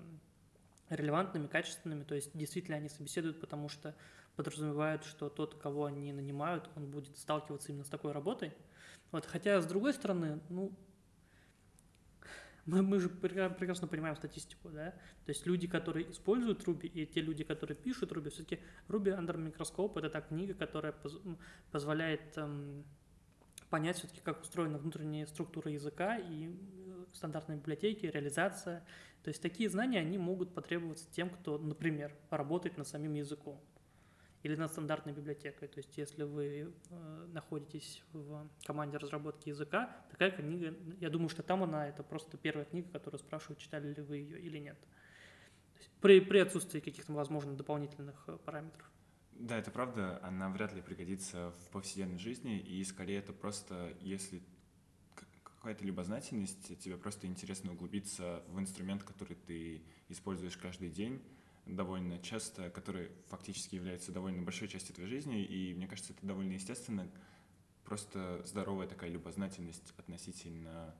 релевантными, 0.88 1.46
качественными, 1.46 2.04
то 2.04 2.14
есть 2.14 2.30
действительно 2.36 2.76
они 2.76 2.88
собеседуют, 2.88 3.40
потому 3.40 3.68
что 3.68 3.94
подразумевают, 4.36 5.04
что 5.04 5.28
тот, 5.28 5.54
кого 5.56 5.84
они 5.86 6.12
нанимают, 6.12 6.70
он 6.76 6.90
будет 6.90 7.16
сталкиваться 7.18 7.70
именно 7.70 7.84
с 7.84 7.88
такой 7.88 8.12
работой. 8.12 8.52
Вот, 9.10 9.26
хотя, 9.26 9.60
с 9.60 9.66
другой 9.66 9.92
стороны, 9.94 10.40
ну, 10.48 10.72
мы, 12.64 12.82
мы 12.82 13.00
же 13.00 13.08
прекрасно 13.08 13.88
понимаем 13.88 14.14
статистику, 14.16 14.68
да, 14.68 14.90
то 15.24 15.30
есть 15.30 15.46
люди, 15.46 15.66
которые 15.66 16.10
используют 16.10 16.64
Ruby, 16.64 16.86
и 16.86 17.06
те 17.06 17.20
люди, 17.20 17.42
которые 17.42 17.76
пишут 17.76 18.12
Ruby, 18.12 18.30
все-таки 18.30 18.60
Ruby 18.88 19.18
Under 19.18 19.36
Microscope— 19.36 19.92
это 19.98 20.10
та 20.10 20.20
книга, 20.20 20.54
которая 20.54 20.92
поз 20.92 21.18
позволяет 21.70 22.36
эм, 22.36 22.84
понять 23.70 23.98
все-таки, 23.98 24.20
как 24.20 24.42
устроена 24.42 24.78
внутренняя 24.78 25.26
структура 25.26 25.70
языка 25.70 26.16
и 26.18 26.48
э, 26.50 27.04
стандартные 27.12 27.58
библиотеки, 27.58 28.06
реализация. 28.06 28.84
То 29.22 29.28
есть 29.28 29.42
такие 29.42 29.68
знания, 29.68 30.00
они 30.00 30.18
могут 30.18 30.54
потребоваться 30.54 31.10
тем, 31.10 31.30
кто, 31.30 31.58
например, 31.58 32.14
работает 32.30 32.76
над 32.78 32.86
самим 32.86 33.14
языком 33.14 33.60
или 34.42 34.54
над 34.54 34.70
стандартной 34.70 35.12
библиотекой. 35.12 35.68
То 35.68 35.78
есть 35.78 35.96
если 35.98 36.22
вы 36.22 36.72
э, 36.90 37.26
находитесь 37.32 38.02
в 38.12 38.48
команде 38.64 38.96
разработки 38.96 39.48
языка, 39.48 39.96
такая 40.10 40.30
книга, 40.30 40.74
я 41.00 41.10
думаю, 41.10 41.28
что 41.28 41.42
там 41.42 41.62
она, 41.62 41.88
это 41.88 42.02
просто 42.02 42.36
первая 42.36 42.64
книга, 42.64 42.88
которую 42.90 43.18
спрашивают, 43.18 43.58
читали 43.58 43.92
ли 43.92 44.02
вы 44.02 44.16
ее 44.18 44.40
или 44.40 44.58
нет. 44.58 44.78
при, 46.00 46.20
при 46.20 46.38
отсутствии 46.38 46.80
каких-то, 46.80 47.12
возможно, 47.12 47.56
дополнительных 47.56 48.24
э, 48.28 48.38
параметров. 48.44 48.88
Да, 49.38 49.56
это 49.56 49.70
правда, 49.70 50.20
она 50.24 50.50
вряд 50.50 50.74
ли 50.74 50.82
пригодится 50.82 51.52
в 51.52 51.70
повседневной 51.70 52.18
жизни, 52.18 52.58
и 52.58 52.82
скорее 52.82 53.18
это 53.18 53.32
просто, 53.32 53.96
если 54.00 54.42
какая-то 55.44 55.84
любознательность, 55.84 56.76
тебе 56.80 56.96
просто 56.96 57.28
интересно 57.28 57.72
углубиться 57.72 58.42
в 58.48 58.58
инструмент, 58.58 59.04
который 59.04 59.36
ты 59.36 59.82
используешь 60.08 60.56
каждый 60.56 60.90
день, 60.90 61.22
довольно 61.66 62.18
часто, 62.18 62.68
который 62.70 63.10
фактически 63.28 63.76
является 63.76 64.10
довольно 64.10 64.42
большой 64.42 64.66
частью 64.66 64.96
твоей 64.96 65.08
жизни, 65.08 65.44
и 65.44 65.72
мне 65.72 65.86
кажется, 65.86 66.14
это 66.14 66.26
довольно 66.26 66.54
естественно, 66.54 67.08
просто 67.84 68.42
здоровая 68.44 68.88
такая 68.88 69.10
любознательность 69.10 69.94
относительно 69.96 70.96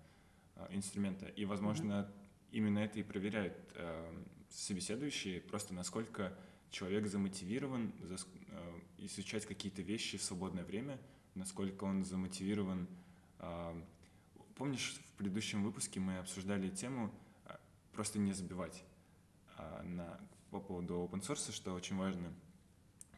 э, 0.54 0.66
инструмента. 0.70 1.26
И, 1.26 1.44
возможно, 1.44 1.92
mm-hmm. 1.92 2.48
именно 2.52 2.78
это 2.78 3.00
и 3.00 3.02
проверяют 3.02 3.56
э, 3.74 4.24
собеседующие, 4.48 5.40
просто 5.40 5.74
насколько 5.74 6.38
человек 6.70 7.06
замотивирован 7.06 7.92
э, 8.00 8.80
изучать 8.98 9.46
какие-то 9.46 9.82
вещи 9.82 10.18
в 10.18 10.22
свободное 10.22 10.64
время, 10.64 10.98
насколько 11.34 11.84
он 11.84 12.04
замотивирован. 12.04 12.88
Э, 13.38 13.80
помнишь, 14.56 15.00
в 15.08 15.12
предыдущем 15.16 15.62
выпуске 15.62 16.00
мы 16.00 16.18
обсуждали 16.18 16.68
тему 16.68 17.12
э, 17.46 17.56
просто 17.92 18.18
не 18.18 18.32
забивать 18.32 18.84
на, 19.82 20.20
по 20.50 20.60
поводу 20.60 20.94
open 20.94 21.20
source, 21.20 21.52
что 21.52 21.74
очень 21.74 21.96
важно 21.96 22.32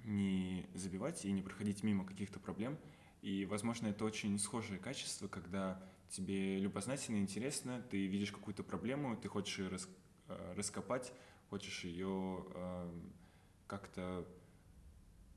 не 0.05 0.67
забивать 0.73 1.27
и 1.27 1.33
не 1.33 1.43
проходить 1.43 1.83
мимо 1.83 2.07
каких-то 2.07 2.41
проблем. 2.41 2.79
И, 3.21 3.45
возможно, 3.45 3.89
это 3.89 4.07
очень 4.07 4.39
схожее 4.39 4.79
качество, 4.79 5.29
когда 5.29 5.83
тебе 6.09 6.59
любознательно, 6.59 7.19
интересно, 7.19 7.83
ты 7.91 8.07
видишь 8.07 8.33
какую-то 8.33 8.63
проблему, 8.63 9.19
ты 9.19 9.29
хочешь 9.29 9.59
ее 9.59 9.69
рас, 9.69 9.87
раскопать, 10.57 11.13
хочешь 11.51 11.85
ее 11.85 12.47
как-то 13.71 14.27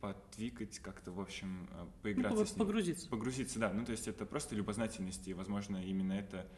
подвигать, 0.01 0.79
как-то, 0.79 1.11
в 1.11 1.21
общем, 1.21 1.69
э, 1.71 1.87
поиграться 2.01 2.39
ну, 2.39 2.45
с 2.45 2.49
ним. 2.49 2.59
Погрузиться. 2.65 3.09
Погрузиться, 3.09 3.59
да. 3.59 3.71
Ну, 3.71 3.85
то 3.85 3.91
есть 3.91 4.07
это 4.07 4.25
просто 4.25 4.55
любознательность, 4.55 5.27
и, 5.27 5.35
возможно, 5.35 5.77
именно 5.77 6.13
это 6.13 6.49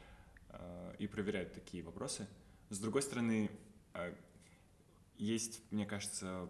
э, 0.49 0.95
и 0.99 1.07
проверяют 1.07 1.53
такие 1.53 1.83
вопросы. 1.83 2.29
С 2.69 2.79
другой 2.79 3.01
стороны, 3.01 3.51
э, 3.93 4.15
есть, 5.17 5.61
мне 5.69 5.85
кажется, 5.85 6.49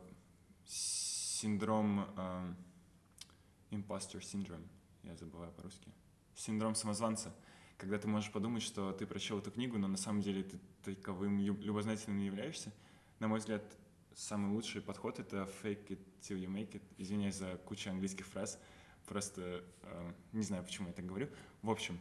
синдром 0.67 2.08
э, 2.15 2.53
imposter 3.72 4.20
syndrome, 4.20 4.67
я 5.03 5.15
забываю 5.15 5.51
по-русски, 5.53 5.91
синдром 6.36 6.75
самозванца, 6.75 7.36
когда 7.77 7.98
ты 7.98 8.08
можешь 8.08 8.32
подумать, 8.32 8.62
что 8.62 8.91
ты 8.94 9.08
прочел 9.08 9.39
эту 9.39 9.50
книгу, 9.50 9.79
но 9.79 9.88
на 9.88 9.98
самом 9.98 10.22
деле 10.22 10.44
ты 10.44 10.60
таковым 10.84 11.39
любознательным 11.39 12.20
не 12.20 12.27
являешься. 12.27 12.72
На 13.20 13.27
мой 13.27 13.39
взгляд, 13.39 13.63
самый 14.15 14.51
лучший 14.51 14.81
подход— 14.81 15.19
это 15.19 15.48
fake 15.62 15.88
it 15.88 16.00
till 16.22 16.39
you 16.39 16.48
make 16.48 16.72
it. 16.72 16.81
Извиняюсь 16.98 17.36
за 17.36 17.57
кучу 17.57 17.89
английских 17.89 18.25
фраз, 18.25 18.60
просто 19.05 19.63
э, 19.84 20.12
не 20.31 20.43
знаю, 20.43 20.63
почему 20.63 20.88
я 20.88 20.93
так 20.93 21.05
говорю. 21.05 21.29
В 21.62 21.69
общем, 21.69 22.00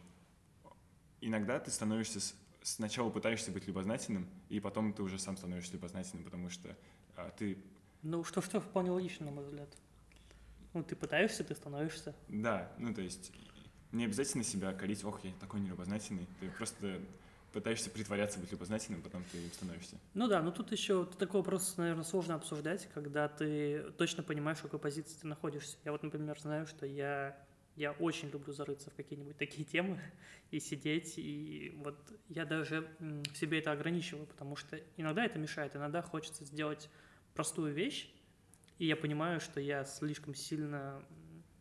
иногда 1.20 1.58
ты 1.58 1.70
становишься, 1.70 2.20
сначала 2.62 3.10
пытаешься 3.10 3.50
быть 3.50 3.66
любознательным, 3.66 4.28
и 4.48 4.60
потом 4.60 4.92
ты 4.92 5.02
уже 5.02 5.18
сам 5.18 5.36
становишься 5.36 5.72
любознательным, 5.74 6.24
потому 6.24 6.48
что 6.48 6.76
э, 7.16 7.30
ты... 7.36 7.58
Ну, 8.02 8.22
что-что 8.24 8.60
вполне 8.60 8.90
логично, 8.90 9.26
на 9.26 9.32
мой 9.32 9.44
взгляд. 9.44 9.68
Ну, 10.72 10.82
ты 10.82 10.96
пытаешься, 10.96 11.44
ты 11.44 11.54
становишься. 11.54 12.14
Да, 12.28 12.72
ну, 12.78 12.92
то 12.94 13.00
есть 13.00 13.32
не 13.92 14.04
обязательно 14.04 14.44
себя 14.44 14.72
корить, 14.72 15.04
ох, 15.04 15.24
я 15.24 15.32
такой 15.34 15.60
нелюбознательный. 15.60 16.28
Ты 16.40 16.50
просто 16.50 17.00
пытаешься 17.54 17.88
притворяться 17.88 18.38
быть 18.38 18.50
любознательным, 18.50 19.00
потом 19.00 19.24
ты 19.30 19.38
им 19.38 19.50
становишься. 19.52 19.96
Ну 20.12 20.26
да, 20.26 20.42
но 20.42 20.50
тут 20.50 20.72
еще 20.72 21.06
такой 21.06 21.40
вопрос, 21.40 21.76
наверное, 21.76 22.04
сложно 22.04 22.34
обсуждать, 22.34 22.88
когда 22.92 23.28
ты 23.28 23.92
точно 23.96 24.22
понимаешь, 24.22 24.58
в 24.58 24.62
какой 24.62 24.80
позиции 24.80 25.16
ты 25.20 25.26
находишься. 25.28 25.76
Я 25.84 25.92
вот, 25.92 26.02
например, 26.02 26.38
знаю, 26.38 26.66
что 26.66 26.84
я, 26.84 27.38
я 27.76 27.92
очень 27.92 28.28
люблю 28.30 28.52
зарыться 28.52 28.90
в 28.90 28.94
какие-нибудь 28.94 29.38
такие 29.38 29.64
темы 29.64 30.00
и 30.50 30.58
сидеть, 30.58 31.14
и 31.16 31.72
вот 31.76 31.96
я 32.28 32.44
даже 32.44 32.88
в 32.98 33.36
себе 33.36 33.60
это 33.60 33.70
ограничиваю, 33.72 34.26
потому 34.26 34.56
что 34.56 34.78
иногда 34.96 35.24
это 35.24 35.38
мешает, 35.38 35.76
иногда 35.76 36.02
хочется 36.02 36.44
сделать 36.44 36.90
простую 37.34 37.72
вещь, 37.72 38.12
и 38.78 38.86
я 38.86 38.96
понимаю, 38.96 39.40
что 39.40 39.60
я 39.60 39.84
слишком 39.84 40.34
сильно 40.34 41.00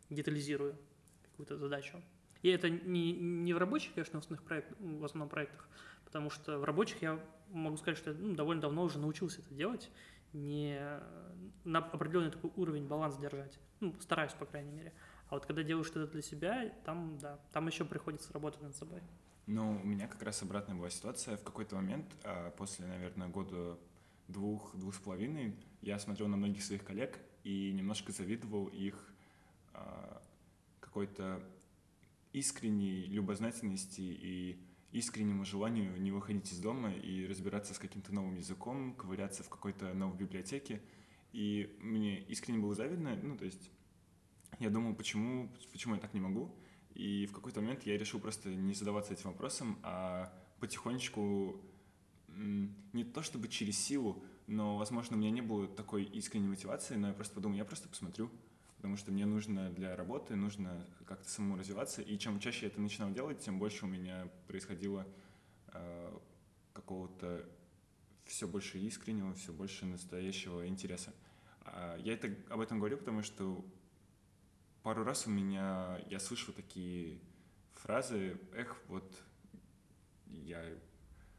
детализирую 0.09 0.75
какую-то 1.23 1.57
задачу. 1.57 2.01
И 2.43 2.49
это 2.49 2.69
не, 2.69 3.13
не 3.13 3.53
в 3.53 3.57
рабочих, 3.57 3.93
конечно, 3.93 4.19
в 4.19 4.23
основных 4.23 4.45
проектах, 4.45 4.77
в 4.79 5.03
основном 5.03 5.29
проектах, 5.29 5.67
потому 6.05 6.29
что 6.29 6.59
в 6.59 6.63
рабочих 6.65 7.01
я 7.01 7.19
могу 7.49 7.77
сказать, 7.77 7.97
что 7.97 8.11
я 8.11 8.17
ну, 8.19 8.35
довольно 8.35 8.61
давно 8.61 8.83
уже 8.83 8.99
научился 8.99 9.41
это 9.41 9.53
делать, 9.53 9.89
не 10.33 10.79
на 11.63 11.79
определенный 11.79 12.31
такой 12.31 12.51
уровень 12.55 12.85
баланс 12.85 13.17
держать. 13.17 13.57
Ну, 13.79 13.95
стараюсь, 13.99 14.33
по 14.33 14.45
крайней 14.45 14.71
мере. 14.71 14.93
А 15.29 15.35
вот 15.35 15.45
когда 15.45 15.63
делаю 15.63 15.83
что-то 15.83 16.11
для 16.11 16.21
себя, 16.21 16.69
там, 16.85 17.17
да, 17.19 17.39
там 17.53 17.67
еще 17.67 17.85
приходится 17.85 18.33
работать 18.33 18.61
над 18.61 18.75
собой. 18.75 19.01
Ну, 19.45 19.79
у 19.81 19.85
меня 19.85 20.07
как 20.07 20.21
раз 20.23 20.41
обратная 20.41 20.75
была 20.75 20.89
ситуация. 20.89 21.37
В 21.37 21.43
какой-то 21.43 21.75
момент, 21.75 22.05
а, 22.23 22.51
после, 22.51 22.85
наверное, 22.87 23.27
года 23.27 23.77
двух, 24.27 24.75
двух 24.75 24.95
с 24.95 24.99
половиной, 24.99 25.55
я 25.81 25.99
смотрел 25.99 26.27
на 26.27 26.37
многих 26.37 26.63
своих 26.63 26.83
коллег 26.83 27.19
и 27.43 27.71
немножко 27.73 28.11
завидовал 28.11 28.67
их 28.67 29.13
а, 29.73 30.21
какой-то 30.79 31.41
искренней 32.33 33.05
любознательности 33.05 34.01
и 34.01 34.59
искреннему 34.91 35.45
желанию 35.45 35.99
не 35.99 36.11
выходить 36.11 36.51
из 36.51 36.59
дома 36.59 36.91
и 36.93 37.25
разбираться 37.25 37.73
с 37.73 37.79
каким-то 37.79 38.13
новым 38.13 38.35
языком, 38.35 38.93
ковыряться 38.95 39.43
в 39.43 39.49
какой-то 39.49 39.93
новой 39.93 40.17
библиотеке. 40.17 40.81
И 41.31 41.75
мне 41.79 42.19
искренне 42.19 42.59
было 42.59 42.75
завидно, 42.75 43.15
ну, 43.15 43.37
то 43.37 43.45
есть 43.45 43.71
я 44.59 44.69
думал, 44.69 44.93
почему, 44.93 45.51
почему 45.71 45.95
я 45.95 46.01
так 46.01 46.13
не 46.13 46.19
могу. 46.19 46.55
И 46.93 47.25
в 47.25 47.31
какой-то 47.31 47.61
момент 47.61 47.83
я 47.87 47.97
решил 47.97 48.19
просто 48.19 48.49
не 48.49 48.75
задаваться 48.75 49.13
этим 49.13 49.31
вопросом, 49.31 49.79
а 49.81 50.31
потихонечку, 50.59 51.59
не 52.27 53.03
то 53.03 53.23
чтобы 53.23 53.47
через 53.47 53.79
силу, 53.79 54.23
но, 54.45 54.77
возможно, 54.77 55.17
у 55.17 55.19
меня 55.19 55.31
не 55.31 55.41
было 55.41 55.67
такой 55.67 56.03
искренней 56.03 56.47
мотивации, 56.47 56.95
но 56.95 57.07
я 57.07 57.13
просто 57.13 57.33
подумал, 57.33 57.57
я 57.57 57.65
просто 57.65 57.89
посмотрю, 57.89 58.29
потому 58.83 58.97
что 58.97 59.13
мне 59.13 59.25
нужно 59.25 59.69
для 59.69 59.95
работы, 59.95 60.35
нужно 60.35 60.85
как-то 61.05 61.29
самому 61.29 61.57
развиваться, 61.57 62.01
и 62.01 62.17
чем 62.17 62.37
чаще 62.41 62.65
я 62.65 62.67
это 62.67 62.81
начинал 62.81 63.11
делать, 63.11 63.39
тем 63.39 63.57
больше 63.57 63.85
у 63.85 63.87
меня 63.87 64.27
происходило 64.45 65.07
э, 65.67 66.19
какого-то 66.73 67.49
все 68.25 68.45
больше 68.45 68.79
искреннего, 68.79 69.33
все 69.35 69.53
больше 69.53 69.85
настоящего 69.85 70.67
интереса. 70.67 71.13
А 71.61 71.95
я 71.99 72.11
это, 72.11 72.35
об 72.49 72.59
этом 72.59 72.79
говорю, 72.79 72.97
потому 72.97 73.23
что 73.23 73.65
пару 74.81 75.05
раз 75.05 75.27
у 75.27 75.29
меня, 75.29 76.01
я 76.09 76.19
слышу 76.19 76.51
такие 76.51 77.21
фразы, 77.75 78.37
эх, 78.51 78.75
вот 78.89 79.17
я, 80.25 80.61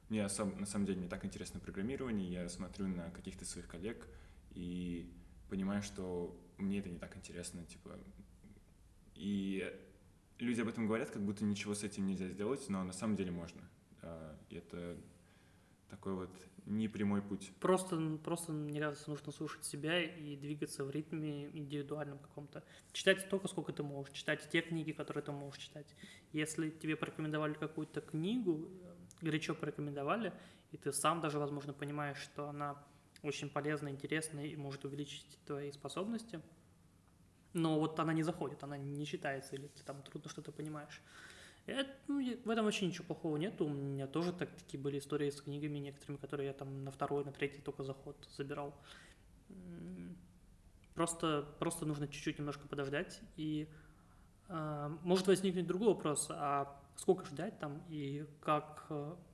мне 0.08 0.26
сам, 0.30 0.58
на 0.58 0.64
самом 0.64 0.86
деле 0.86 1.02
не 1.02 1.08
так 1.08 1.26
интересно 1.26 1.60
программирование, 1.60 2.32
я 2.32 2.48
смотрю 2.48 2.86
на 2.86 3.10
каких-то 3.10 3.44
своих 3.44 3.68
коллег 3.68 4.08
и 4.52 5.12
понимаю, 5.50 5.82
что 5.82 6.40
мне 6.58 6.78
это 6.78 6.88
не 6.88 6.98
так 6.98 7.16
интересно, 7.16 7.64
типа, 7.64 7.98
и 9.14 9.72
люди 10.38 10.60
об 10.60 10.68
этом 10.68 10.86
говорят, 10.86 11.10
как 11.10 11.22
будто 11.22 11.44
ничего 11.44 11.74
с 11.74 11.82
этим 11.82 12.06
нельзя 12.06 12.28
сделать, 12.28 12.68
но 12.68 12.82
на 12.84 12.92
самом 12.92 13.16
деле 13.16 13.30
можно. 13.30 13.62
А, 14.02 14.36
это 14.50 14.96
такой 15.88 16.14
вот 16.14 16.30
непрямой 16.66 17.22
путь. 17.22 17.52
Просто, 17.60 17.98
просто, 18.24 18.52
мне 18.52 18.80
кажется, 18.80 19.10
нужно 19.10 19.32
слушать 19.32 19.64
себя 19.64 20.02
и 20.02 20.36
двигаться 20.36 20.84
в 20.84 20.90
ритме 20.90 21.46
индивидуальном 21.56 22.18
каком-то. 22.18 22.64
Читать 22.92 23.20
столько, 23.20 23.48
сколько 23.48 23.72
ты 23.72 23.82
можешь, 23.82 24.12
читать 24.12 24.48
те 24.50 24.62
книги, 24.62 24.92
которые 24.92 25.22
ты 25.22 25.32
можешь 25.32 25.62
читать. 25.62 25.94
Если 26.32 26.70
тебе 26.70 26.96
порекомендовали 26.96 27.54
какую-то 27.54 28.00
книгу, 28.00 28.70
горячо 29.20 29.54
порекомендовали, 29.54 30.32
и 30.72 30.76
ты 30.76 30.92
сам 30.92 31.20
даже, 31.20 31.38
возможно, 31.38 31.72
понимаешь, 31.72 32.18
что 32.18 32.48
она 32.48 32.82
очень 33.24 33.50
полезна, 33.50 33.88
интересна 33.88 34.40
и 34.40 34.56
может 34.56 34.84
увеличить 34.84 35.38
твои 35.46 35.72
способности, 35.72 36.40
но 37.52 37.78
вот 37.78 37.98
она 38.00 38.12
не 38.12 38.22
заходит, 38.22 38.62
она 38.62 38.76
не 38.76 39.06
читается, 39.06 39.56
или 39.56 39.68
ты 39.68 39.82
там 39.84 40.02
трудно 40.02 40.30
что-то 40.30 40.52
понимаешь. 40.52 41.00
Это, 41.66 41.90
ну, 42.08 42.20
в 42.44 42.50
этом 42.50 42.66
вообще 42.66 42.86
ничего 42.86 43.06
плохого 43.06 43.36
нет. 43.38 43.60
У 43.62 43.68
меня 43.68 44.06
тоже 44.06 44.32
так, 44.32 44.50
такие 44.50 44.78
были 44.78 44.98
истории 44.98 45.30
с 45.30 45.40
книгами 45.40 45.78
некоторыми, 45.78 46.18
которые 46.18 46.48
я 46.48 46.52
там 46.52 46.84
на 46.84 46.90
второй, 46.90 47.24
на 47.24 47.32
третий 47.32 47.62
только 47.62 47.84
заход 47.84 48.16
забирал. 48.36 48.74
Просто, 50.94 51.48
просто 51.58 51.86
нужно 51.86 52.06
чуть-чуть 52.06 52.38
немножко 52.38 52.68
подождать, 52.68 53.20
и 53.36 53.68
э, 54.48 54.96
может 55.02 55.26
возникнуть 55.26 55.66
другой 55.66 55.88
вопрос, 55.88 56.28
а 56.30 56.80
сколько 56.96 57.24
ждать 57.24 57.58
там 57.58 57.82
и 57.88 58.26
как, 58.40 58.86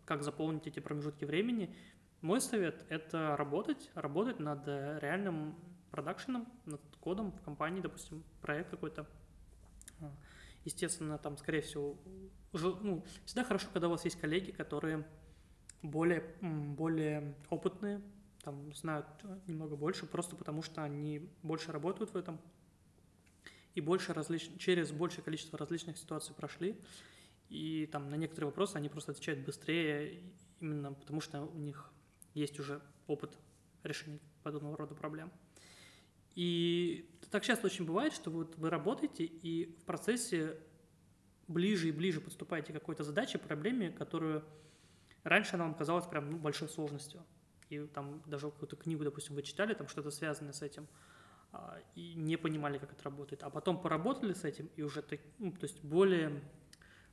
как 0.04 0.23
заполнить 0.23 0.66
эти 0.66 0.80
промежутки 0.80 1.25
времени. 1.25 1.75
Мой 2.22 2.40
совет– 2.40 2.84
это 2.88 3.34
работать, 3.36 3.90
работать 3.94 4.40
над 4.40 4.66
реальным 4.66 5.54
продакшеном, 5.90 6.46
над 6.66 6.82
кодом 7.00 7.32
в 7.32 7.40
компании, 7.40 7.80
допустим, 7.80 8.22
проект 8.42 8.70
какой-то. 8.70 9.06
Естественно, 10.64 11.16
там, 11.16 11.38
скорее 11.38 11.62
всего, 11.62 11.96
ну, 12.52 13.02
всегда 13.24 13.44
хорошо, 13.44 13.68
когда 13.72 13.88
у 13.88 13.92
вас 13.92 14.04
есть 14.04 14.20
коллеги, 14.20 14.50
которые 14.50 15.06
более, 15.82 16.20
более 16.42 17.34
опытные, 17.48 18.02
там, 18.42 18.72
знают 18.74 19.06
немного 19.46 19.76
больше, 19.76 20.06
просто 20.06 20.36
потому 20.36 20.62
что 20.62 20.82
они 20.82 21.30
больше 21.42 21.72
работают 21.72 22.12
в 22.12 22.16
этом 22.16 22.38
и 23.74 23.80
больше 23.80 24.12
различ... 24.12 24.50
через 24.58 24.92
большее 24.92 25.24
количество 25.24 25.58
различных 25.58 25.96
ситуаций 25.96 26.34
прошли, 26.34 26.78
и 27.48 27.86
там 27.86 28.10
на 28.10 28.16
некоторые 28.16 28.48
вопросы 28.48 28.76
они 28.76 28.88
просто 28.90 29.12
отвечают 29.12 29.40
быстрее, 29.40 30.22
именно 30.60 30.92
потому 30.92 31.20
что 31.20 31.42
у 31.42 31.58
них 31.58 31.90
есть 32.34 32.58
уже 32.60 32.80
опыт 33.06 33.37
решения 33.82 34.20
подобного 34.42 34.76
рода 34.76 34.94
проблем. 34.94 35.30
И 36.34 37.10
так 37.30 37.44
часто 37.44 37.66
очень 37.66 37.84
бывает, 37.84 38.12
что 38.12 38.30
вот 38.30 38.56
вы 38.56 38.70
работаете 38.70 39.25
и 39.25 39.76
в 39.76 39.84
процессе 39.84 40.58
ближе 41.49 41.88
и 41.88 41.92
ближе 41.92 42.20
подступаете 42.20 42.73
к 42.73 42.76
какой-то 42.76 43.02
задаче, 43.02 43.38
проблеме, 43.38 43.90
которую 43.90 44.45
раньше 45.25 45.56
она 45.56 45.64
вам 45.64 45.75
казалась 45.75 46.06
прям 46.06 46.30
ну, 46.30 46.38
большой 46.38 46.69
сложностью. 46.69 47.23
И 47.69 47.80
там 47.86 48.23
даже 48.26 48.50
какую-то 48.50 48.76
книгу, 48.76 49.04
допустим, 49.04 49.34
вы 49.34 49.43
читали, 49.43 49.75
там 49.75 49.88
что-то 49.88 50.10
связанное 50.10 50.52
с 50.52 50.62
этим, 50.62 50.88
а, 51.52 51.78
и 51.95 52.14
не 52.14 52.36
понимали, 52.36 52.78
как 52.78 52.93
это 52.93 53.02
работает. 53.04 53.43
А 53.43 53.50
потом 53.50 53.80
поработали 53.80 54.32
с 54.32 54.45
этим, 54.45 54.69
и 54.76 54.82
уже 54.82 55.04
ну, 55.38 55.52
то 55.52 55.64
есть 55.64 55.82
более 55.82 56.40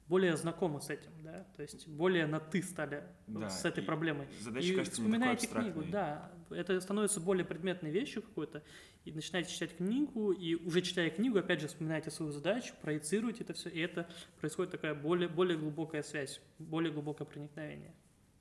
более 0.08 0.38
знакомы 0.38 0.82
с 0.82 0.90
этим, 0.90 1.12
да, 1.22 1.46
то 1.56 1.62
есть 1.62 1.88
более 1.88 2.28
на 2.28 2.40
ты 2.40 2.64
стали 2.64 3.04
да, 3.28 3.50
с 3.50 3.66
этой 3.66 3.84
проблемой. 3.84 4.28
Задача, 4.42 4.68
и 4.68 4.76
кажется, 4.76 5.02
вспоминаете 5.02 5.48
книгу, 5.48 5.84
да, 5.92 6.32
это 6.50 6.80
становится 6.80 7.20
более 7.20 7.46
предметной 7.46 7.92
вещью 7.92 8.22
какой-то, 8.22 8.64
и 9.04 9.12
начинаете 9.12 9.52
читать 9.52 9.76
книгу, 9.76 10.32
и 10.32 10.56
уже 10.56 10.82
читая 10.82 11.10
книгу, 11.10 11.38
опять 11.38 11.62
же, 11.62 11.68
вспоминаете 11.68 12.12
свою 12.12 12.32
задачу, 12.32 12.74
проецируете 12.82 13.44
это 13.44 13.54
все, 13.54 13.70
и 13.70 13.80
это 13.80 14.08
происходит 14.40 14.72
такая 14.72 14.96
более, 14.96 15.28
более 15.28 15.58
глубокая 15.58 16.04
связь, 16.04 16.42
более 16.58 16.92
глубокое 16.92 17.26
проникновение. 17.26 17.94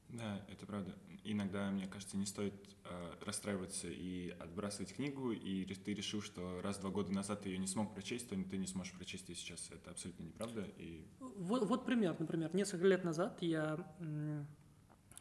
Да, 0.08 0.40
это 0.48 0.66
правда. 0.66 0.94
Иногда, 1.24 1.70
мне 1.70 1.86
кажется, 1.86 2.16
не 2.16 2.26
стоит 2.26 2.54
э, 2.84 3.14
расстраиваться 3.24 3.88
и 3.88 4.30
отбрасывать 4.38 4.94
книгу, 4.94 5.32
и 5.32 5.64
ты 5.74 5.94
решил, 5.94 6.22
что 6.22 6.60
раз 6.62 6.78
два 6.78 6.90
года 6.90 7.12
назад 7.12 7.42
ты 7.42 7.48
ее 7.48 7.58
не 7.58 7.66
смог 7.66 7.92
прочесть, 7.92 8.28
то 8.28 8.36
ты 8.36 8.56
не 8.56 8.66
сможешь 8.66 8.92
прочесть 8.92 9.28
ее 9.28 9.34
сейчас. 9.34 9.68
Это 9.70 9.90
абсолютно 9.90 10.22
неправда. 10.22 10.64
И... 10.78 11.04
Вот, 11.18 11.66
вот 11.66 11.84
пример, 11.84 12.14
например. 12.18 12.54
Несколько 12.54 12.86
лет 12.86 13.04
назад 13.04 13.42
я 13.42 13.84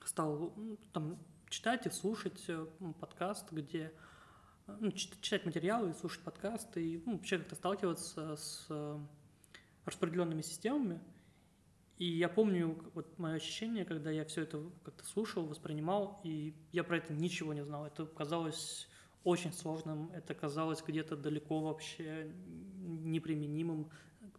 стал 0.05 0.53
там, 0.93 1.17
читать 1.49 1.87
и 1.87 1.89
слушать 1.89 2.43
э, 2.47 2.67
подкаст, 2.99 3.51
где 3.51 3.91
ну, 4.67 4.91
читать 4.91 5.45
материалы 5.45 5.91
и 5.91 5.93
слушать 5.93 6.21
подкасты, 6.21 6.83
и 6.83 7.03
ну, 7.05 7.13
вообще 7.13 7.39
как-то 7.39 7.55
сталкиваться 7.55 8.35
с 8.35 8.67
э, 8.69 8.99
распределенными 9.85 10.43
системами– 10.43 11.01
и 11.97 12.05
я 12.05 12.27
помню 12.27 12.77
вот 12.93 13.17
мое 13.17 13.35
ощущение, 13.35 13.85
когда 13.85 14.11
я 14.11 14.25
все 14.25 14.41
это 14.41 14.61
как-то 14.83 15.05
слушал, 15.05 15.45
воспринимал, 15.45 16.19
и 16.23 16.53
я 16.73 16.83
про 16.83 16.97
это 16.97 17.13
ничего 17.13 17.53
не 17.53 17.63
знал. 17.63 17.85
Это 17.85 18.05
казалось 18.05 18.89
очень 19.23 19.53
сложным, 19.53 20.11
это 20.11 20.33
казалось 20.33 20.83
где-то 20.85 21.15
далеко 21.15 21.61
вообще 21.61 22.31
неприменимым 22.77 23.89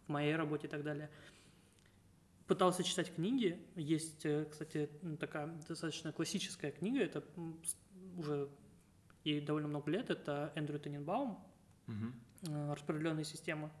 в 0.05 0.09
моей 0.09 0.35
работе 0.35 0.67
и 0.67 0.69
так 0.69 0.83
далее. 0.83 1.09
Пытался 2.45 2.83
читать 2.83 3.13
книги. 3.13 3.59
Есть, 3.75 4.25
э, 4.25 4.45
кстати, 4.45 4.89
такая 5.19 5.47
достаточно 5.67 6.13
классическая 6.13 6.71
книга, 6.71 6.99
это 6.99 7.23
уже 8.15 8.49
ей 9.23 9.41
довольно 9.41 9.67
много 9.67 9.91
лет, 9.91 10.09
это 10.11 10.53
Эндрю 10.55 10.79
Тененбаум 10.79 11.43
угу. 11.87 12.53
«Распределенные 12.73 13.25
системы». 13.25 13.71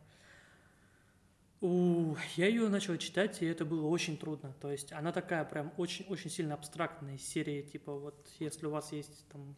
У, 1.59 2.15
я 2.35 2.47
ее 2.47 2.69
начал 2.69 2.97
читать, 2.97 3.41
и 3.41 3.45
это 3.45 3.65
было 3.65 3.87
очень 3.87 4.17
трудно. 4.17 4.53
То 4.61 4.71
есть 4.71 4.93
она 4.93 5.11
такая 5.11 5.43
прям 5.43 5.73
очень-очень 5.77 6.29
сильно 6.29 6.53
абстрактная 6.53 7.17
серия, 7.17 7.63
типа 7.63 7.93
вот 7.93 8.29
если 8.39 8.67
у 8.67 8.69
вас 8.69 8.91
есть 8.91 9.27
там 9.29 9.55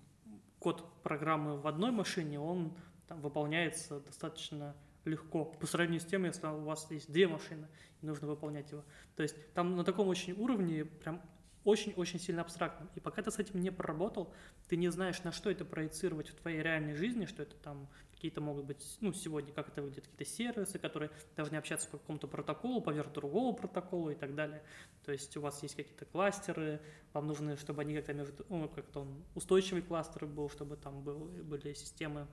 код 0.59 0.85
программы 1.03 1.57
в 1.57 1.67
одной 1.67 1.91
машине, 1.91 2.39
он 2.39 2.77
там 3.07 3.21
выполняется 3.21 3.99
достаточно 3.99 4.75
легко 5.05 5.45
по 5.45 5.65
сравнению 5.67 6.01
с 6.01 6.05
тем, 6.05 6.25
если 6.25 6.47
у 6.47 6.61
вас 6.61 6.89
есть 6.91 7.11
две 7.11 7.27
машины 7.27 7.67
и 8.01 8.05
нужно 8.05 8.27
выполнять 8.27 8.71
его. 8.71 8.83
То 9.15 9.23
есть 9.23 9.35
там 9.53 9.75
на 9.75 9.83
таком 9.83 10.07
очень 10.07 10.33
уровне 10.33 10.85
прям 10.85 11.21
очень-очень 11.63 12.19
сильно 12.19 12.41
абстрактным. 12.41 12.89
И 12.95 12.99
пока 12.99 13.21
ты 13.21 13.31
с 13.31 13.39
этим 13.39 13.59
не 13.59 13.71
проработал, 13.71 14.33
ты 14.67 14.77
не 14.77 14.89
знаешь, 14.89 15.23
на 15.23 15.31
что 15.31 15.49
это 15.49 15.65
проецировать 15.65 16.29
в 16.29 16.35
твоей 16.35 16.61
реальной 16.61 16.95
жизни, 16.95 17.25
что 17.25 17.43
это 17.43 17.55
там 17.57 17.87
какие-то 18.11 18.41
могут 18.41 18.65
быть, 18.65 18.97
ну, 18.99 19.13
сегодня 19.13 19.53
как 19.53 19.69
это 19.69 19.81
выглядит, 19.81 20.07
какие-то 20.07 20.25
сервисы, 20.25 20.77
которые 20.77 21.09
должны 21.37 21.55
общаться 21.55 21.87
по 21.87 21.97
какому-то 21.97 22.27
протоколу, 22.27 22.81
поверх 22.81 23.13
другого 23.13 23.55
протокола 23.55 24.09
и 24.09 24.15
так 24.15 24.35
далее. 24.35 24.61
То 25.05 25.13
есть 25.13 25.35
у 25.37 25.41
вас 25.41 25.63
есть 25.63 25.75
какие-то 25.75 26.05
кластеры, 26.05 26.81
вам 27.13 27.27
нужно, 27.27 27.55
чтобы 27.55 27.81
они 27.81 27.95
как-то 27.95 28.13
между, 28.13 28.45
ну, 28.49 28.67
как-то 28.67 29.01
он 29.01 29.23
устойчивый 29.35 29.81
кластер 29.81 30.25
был, 30.25 30.49
чтобы 30.49 30.75
там 30.75 31.01
был, 31.01 31.29
были 31.43 31.73
системы, 31.73 32.27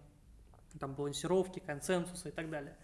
там 0.80 0.94
балансировки, 0.94 1.60
консенсуса 1.60 2.30
и 2.30 2.32
так 2.32 2.50
далее. 2.50 2.76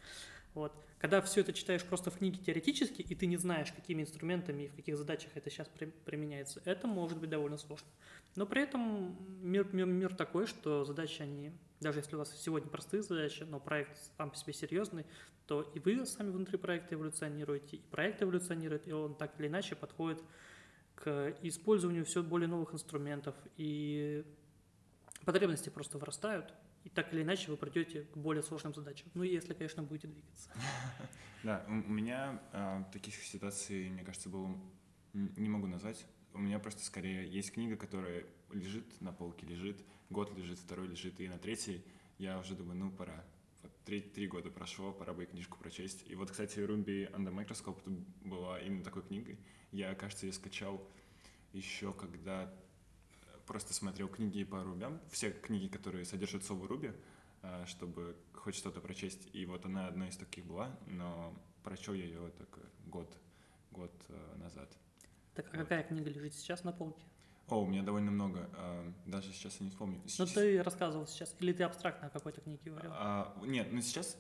Вот. 0.55 0.73
Когда 1.03 1.21
все 1.21 1.41
это 1.41 1.53
читаешь 1.53 1.83
просто 1.83 2.13
в 2.13 2.19
книге 2.19 2.39
теоретически, 2.39 3.03
и 3.03 3.17
ты 3.17 3.27
не 3.27 3.37
знаешь, 3.37 3.73
какими 3.73 4.03
инструментами 4.03 4.63
и 4.63 4.69
в 4.69 4.77
каких 4.77 4.97
задачах 4.97 5.33
это 5.35 5.51
сейчас 5.51 5.67
при, 5.67 5.87
применяется, 5.87 6.63
это 6.65 6.87
может 6.87 7.19
быть 7.19 7.29
довольно 7.29 7.59
сложно. 7.59 7.89
Но 8.37 8.47
при 8.47 8.63
этом 8.63 9.17
мир, 9.43 9.67
мир, 9.73 9.87
мир 9.87 10.15
такой, 10.15 10.47
что 10.47 10.85
задачи, 10.85 11.21
они, 11.21 11.51
даже 11.81 11.99
если 11.99 12.15
у 12.15 12.21
вас 12.21 12.33
сегодня 12.41 12.71
простые 12.71 13.03
задачи, 13.03 13.43
но 13.43 13.59
проект 13.59 13.99
сам 14.17 14.31
по 14.31 14.37
себе 14.37 14.53
серьезный, 14.53 15.05
то 15.49 15.63
и 15.75 15.81
вы 15.81 16.07
сами 16.07 16.31
внутри 16.31 16.57
проекта 16.57 16.95
эволюционируете, 16.95 17.79
и 17.79 17.81
проект 17.91 18.23
эволюционирует, 18.23 18.87
и 18.87 18.93
он 18.93 19.17
так 19.17 19.33
или 19.41 19.49
иначе 19.49 19.75
подходит 19.75 20.23
к 20.95 21.35
использованию 21.43 22.05
все 22.05 22.23
более 22.23 22.47
новых 22.47 22.75
инструментов, 22.75 23.35
и 23.57 24.25
потребности 25.25 25.69
просто 25.69 25.99
вырастают, 25.99 26.55
и 26.85 26.89
так 26.89 27.13
или 27.13 27.23
иначе 27.23 27.51
вы 27.51 27.57
придете 27.57 28.03
к 28.03 28.17
более 28.17 28.43
сложным 28.43 28.75
задачам. 28.75 29.09
Ну, 29.15 29.23
если, 29.23 29.55
конечно, 29.55 29.83
будете 29.83 30.09
двигаться. 30.09 30.51
Да, 31.43 31.65
у 31.67 31.73
меня 31.73 32.41
а, 32.53 32.85
таких 32.93 33.17
ситуаций, 33.17 33.91
мне 33.91 34.05
кажется, 34.05 34.29
было 34.29 34.57
не 35.13 35.49
могу 35.49 35.67
назвать. 35.67 36.07
У 36.35 36.39
меня 36.39 36.61
просто 36.61 36.85
скорее 36.85 37.29
есть 37.29 37.51
книга, 37.51 37.77
которая 37.77 38.25
лежит 38.53 39.01
на 39.01 39.13
полке, 39.13 39.45
лежит, 39.45 39.83
год 40.09 40.33
лежит, 40.39 40.61
второй 40.61 40.87
лежит, 40.87 41.19
и 41.21 41.29
на 41.29 41.39
третий 41.39 41.85
я 42.19 42.39
уже 42.39 42.55
думаю, 42.55 42.79
ну, 42.79 42.93
пора. 42.93 43.25
Вот 43.63 43.73
три, 43.85 44.01
три 44.03 44.29
года 44.29 44.51
прошло, 44.51 44.93
пора 44.93 45.15
бы 45.15 45.25
и 45.25 45.27
книжку 45.27 45.59
прочесть. 45.59 46.05
И 46.09 46.15
вот, 46.15 46.31
кстати, 46.31 46.61
Ruby 46.61 47.13
Under 47.13 47.35
Microscope 47.35 47.83
была 48.25 48.61
именно 48.61 48.85
такой 48.85 49.03
книгой. 49.03 49.37
Я, 49.73 49.97
кажется, 49.97 50.27
ее 50.27 50.33
скачал 50.33 50.81
еще 51.53 51.93
когда 51.93 52.53
просто 53.47 53.75
смотрел 53.75 54.09
книги 54.09 54.45
по 54.45 54.63
рубям, 54.63 55.01
все 55.11 55.31
книги, 55.31 55.69
которые 55.69 56.05
содержат 56.05 56.45
слово 56.45 56.69
руби, 56.69 56.93
а, 57.43 57.65
чтобы 57.67 58.17
хоть 58.35 58.55
что-то 58.55 58.81
прочесть. 58.81 59.29
И 59.33 59.45
вот 59.47 59.65
она 59.65 59.89
одной 59.89 60.09
из 60.09 60.17
таких 60.17 60.45
была, 60.45 60.77
но 60.87 61.35
прочел 61.63 61.95
я 61.95 62.05
ее 62.05 62.31
так 62.39 62.59
год, 62.87 63.17
год 63.71 63.93
э, 64.09 64.37
назад. 64.37 64.77
Так 65.35 65.47
а 65.47 65.51
вот. 65.51 65.63
какая 65.63 65.83
книга 65.83 66.11
лежит 66.11 66.35
сейчас 66.35 66.65
на 66.65 66.73
полке? 66.73 67.05
О, 67.49 67.63
у 67.63 67.67
меня 67.67 67.83
довольно 67.83 68.11
много, 68.11 68.49
даже 69.05 69.33
сейчас 69.33 69.59
я 69.59 69.65
не 69.65 69.71
вспомню. 69.71 70.01
Ну 70.19 70.27
ты 70.27 70.63
рассказывал 70.63 71.07
сейчас, 71.07 71.35
или 71.41 71.53
ты 71.53 71.65
абстрактно 71.65 72.07
о 72.07 72.11
какой-то 72.11 72.41
книге 72.41 72.71
говорил? 72.71 72.91
А, 72.95 73.37
нет, 73.45 73.69
ну 73.73 73.83
сейчас, 73.83 74.17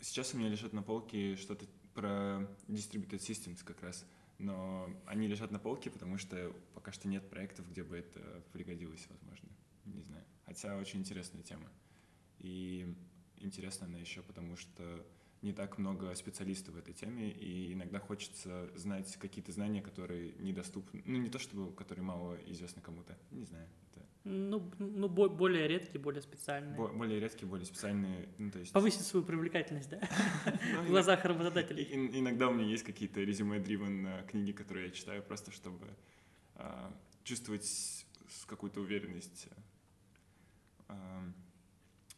сейчас 0.00 0.34
у 0.34 0.36
меня 0.36 0.48
лежит 0.48 0.72
на 0.72 0.82
полке 0.82 1.34
что-то 1.36 1.66
про 1.94 2.46
Distributed 2.68 3.18
Systems 3.18 3.64
как 3.64 3.82
раз, 3.82 4.04
но 4.38 4.88
они 5.06 5.26
лежат 5.26 5.50
на 5.50 5.58
полке, 5.58 5.90
потому 5.90 6.16
что 6.18 6.54
пока 6.74 6.92
что 6.92 7.08
нет 7.08 7.28
проектов, 7.28 7.68
где 7.68 7.82
бы 7.82 7.96
это 7.96 8.42
пригодилось, 8.52 9.06
возможно, 9.10 9.48
не 9.84 10.02
знаю. 10.02 10.24
Хотя 10.46 10.76
очень 10.76 11.00
интересная 11.00 11.42
тема. 11.42 11.68
И 12.38 12.94
интересна 13.36 13.86
она 13.86 13.98
еще 13.98 14.22
потому, 14.22 14.56
что 14.56 15.04
не 15.42 15.52
так 15.52 15.78
много 15.78 16.14
специалистов 16.14 16.74
в 16.74 16.78
этой 16.78 16.94
теме, 16.94 17.30
и 17.30 17.72
иногда 17.72 18.00
хочется 18.00 18.70
знать 18.76 19.16
какие-то 19.16 19.52
знания, 19.52 19.82
которые 19.82 20.32
недоступны, 20.38 21.02
ну 21.04 21.18
не 21.18 21.30
то 21.30 21.38
чтобы, 21.38 21.72
которые 21.72 22.04
мало 22.04 22.34
известны 22.46 22.82
кому-то, 22.82 23.16
не 23.30 23.44
знаю. 23.44 23.68
Ну, 24.28 24.70
ну 24.78 25.08
более 25.08 25.66
редкие, 25.66 26.00
более 26.00 26.22
специальные. 26.22 26.76
Бо- 26.76 26.92
более 26.92 27.18
редкие, 27.18 27.48
более 27.48 27.66
специальные, 27.66 28.28
ну 28.38 28.50
то 28.50 28.58
есть... 28.58 28.72
Повысить 28.72 29.06
свою 29.06 29.24
привлекательность, 29.24 29.88
да, 29.88 30.00
ну, 30.74 30.82
в 30.82 30.88
глазах 30.88 31.24
работодателей. 31.24 31.88
Иногда 31.92 32.48
у 32.48 32.52
меня 32.52 32.66
есть 32.66 32.84
какие-то 32.84 33.20
резюме-дривен 33.20 34.26
книги, 34.26 34.52
которые 34.52 34.86
я 34.86 34.92
читаю 34.92 35.22
просто, 35.22 35.50
чтобы 35.50 35.86
а, 36.56 36.92
чувствовать 37.24 38.06
какую-то 38.46 38.80
уверенность. 38.80 39.48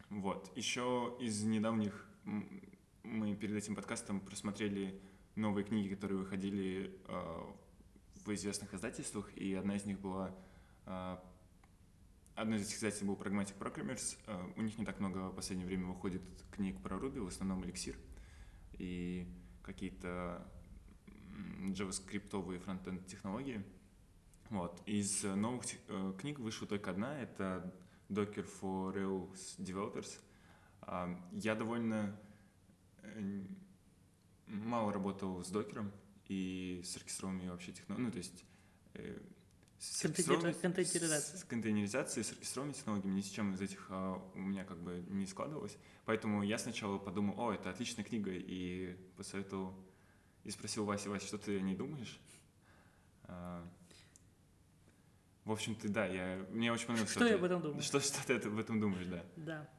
Вот. 0.09 0.51
Еще 0.57 1.17
из 1.21 1.45
недавних 1.45 2.09
мы 3.05 3.35
перед 3.35 3.57
этим 3.57 3.75
подкастом 3.75 4.21
просмотрели 4.21 5.01
новые 5.37 5.65
книги, 5.65 5.95
которые 5.95 6.19
выходили 6.19 7.01
э, 7.07 7.43
в 8.25 8.35
известных 8.35 8.75
издательствах, 8.75 9.33
и 9.37 9.55
одна 9.55 9.77
из 9.77 9.85
них 9.85 10.01
была 10.01 10.35
э, 10.87 11.17
одно 12.35 12.57
из 12.57 12.67
этих 12.67 12.77
издательств 12.77 13.05
был 13.05 13.15
Pragmatic 13.15 13.59
Programmers. 13.59 14.19
Э, 14.27 14.53
у 14.57 14.63
них 14.63 14.79
не 14.79 14.85
так 14.85 15.01
много 15.01 15.29
в 15.29 15.35
последнее 15.35 15.67
время 15.67 15.87
выходит 15.87 16.23
книг 16.51 16.81
про 16.83 16.97
Ruby, 16.97 17.21
в 17.21 17.29
основном 17.29 17.65
эликсир 17.65 17.97
и 18.73 19.27
какие-то 19.63 20.47
JavaScript 21.69 22.59
фронтенд 22.61 23.07
технологии. 23.07 23.65
Вот. 24.49 24.83
Из 24.87 25.23
новых 25.23 25.65
э, 25.89 26.13
книг 26.19 26.39
вышла 26.39 26.67
только 26.67 26.91
одна, 26.91 27.21
это 27.21 27.75
Docker 28.09 28.49
for 28.61 28.95
Rails 28.95 29.59
Developers. 29.59 30.21
Э, 30.83 31.15
я 31.33 31.55
довольно 31.55 32.19
мало 34.47 34.93
работал 34.93 35.43
с 35.45 35.51
докером 35.51 35.93
и 36.27 36.81
с 36.85 36.97
оркестровыми 36.97 37.49
вообще 37.49 37.73
технологиями, 37.73 38.07
ну, 38.07 38.13
то 38.13 38.19
есть 38.19 38.45
э, 39.81 41.39
с, 41.39 41.45
контейнеризацией. 41.45 42.25
с 42.25 42.33
оркестровыми 42.33 42.73
технологиями 42.73 43.17
ни 43.17 43.23
с 43.23 43.31
чем 43.31 43.55
из 43.55 43.63
этих 43.63 43.87
а, 43.89 44.23
у 44.35 44.39
меня 44.39 44.65
как 44.65 44.79
бы 44.79 45.03
не 45.09 45.27
складывалось. 45.27 45.77
Поэтому 46.05 46.43
я 46.43 46.59
сначала 46.59 46.99
подумал, 46.99 47.41
о, 47.41 47.53
это 47.53 47.71
отличная 47.71 48.05
книга, 48.05 48.31
и 48.31 48.95
посоветовал, 49.17 49.75
и 50.45 50.51
спросил 50.51 50.85
Вася, 50.85 51.09
Вася, 51.09 51.27
что 51.27 51.39
ты 51.39 51.57
о 51.57 51.61
ней 51.61 51.75
думаешь? 51.77 52.21
А, 53.25 53.67
в 55.45 55.53
общем, 55.53 55.75
ты, 55.75 55.89
да, 55.89 56.05
я, 56.05 56.47
мне 56.51 56.71
очень 56.71 56.87
понравилось. 56.87 57.11
Что, 57.11 57.21
что 57.21 57.29
я 57.29 57.37
об 57.37 57.45
этом 57.45 57.63
думаю? 57.63 57.83
Что, 57.83 58.01
что 58.01 58.27
ты 58.27 58.35
об 58.35 58.59
этом 58.59 58.81
думаешь, 58.81 59.07
да. 59.07 59.25
Да. 59.37 59.71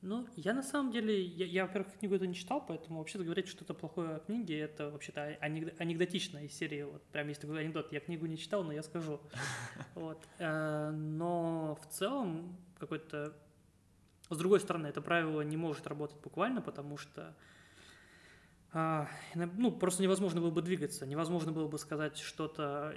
Ну, 0.00 0.28
я 0.36 0.54
на 0.54 0.62
самом 0.62 0.92
деле, 0.92 1.24
я, 1.24 1.44
я 1.46 1.66
во-первых, 1.66 1.92
книгу 1.98 2.14
эту 2.14 2.26
не 2.26 2.34
читал, 2.34 2.64
поэтому 2.64 3.00
вообще-то 3.00 3.24
говорить 3.24 3.48
что-то 3.48 3.74
плохое 3.74 4.16
о 4.16 4.18
книге, 4.20 4.60
это 4.60 4.90
вообще-то 4.90 5.36
анекдотично 5.40 6.44
из 6.44 6.52
серии, 6.52 6.82
вот 6.82 7.02
прям 7.06 7.28
есть 7.28 7.40
такой 7.40 7.60
анекдот, 7.60 7.92
я 7.92 7.98
книгу 7.98 8.26
не 8.26 8.38
читал, 8.38 8.62
но 8.62 8.72
я 8.72 8.82
скажу. 8.82 9.20
Вот. 9.94 10.24
Э, 10.38 10.90
но 10.90 11.76
в 11.82 11.92
целом 11.92 12.56
какой-то... 12.78 13.34
С 14.30 14.36
другой 14.36 14.60
стороны, 14.60 14.86
это 14.86 15.00
правило 15.00 15.40
не 15.40 15.56
может 15.56 15.86
работать 15.88 16.20
буквально, 16.22 16.60
потому 16.60 16.96
что 16.96 17.22
а, 17.22 17.34
ну, 18.74 19.72
просто 19.72 20.02
невозможно 20.02 20.42
было 20.42 20.50
бы 20.50 20.60
двигаться, 20.60 21.06
невозможно 21.06 21.52
было 21.52 21.68
бы 21.68 21.78
сказать 21.78 22.18
что-то 22.18 22.94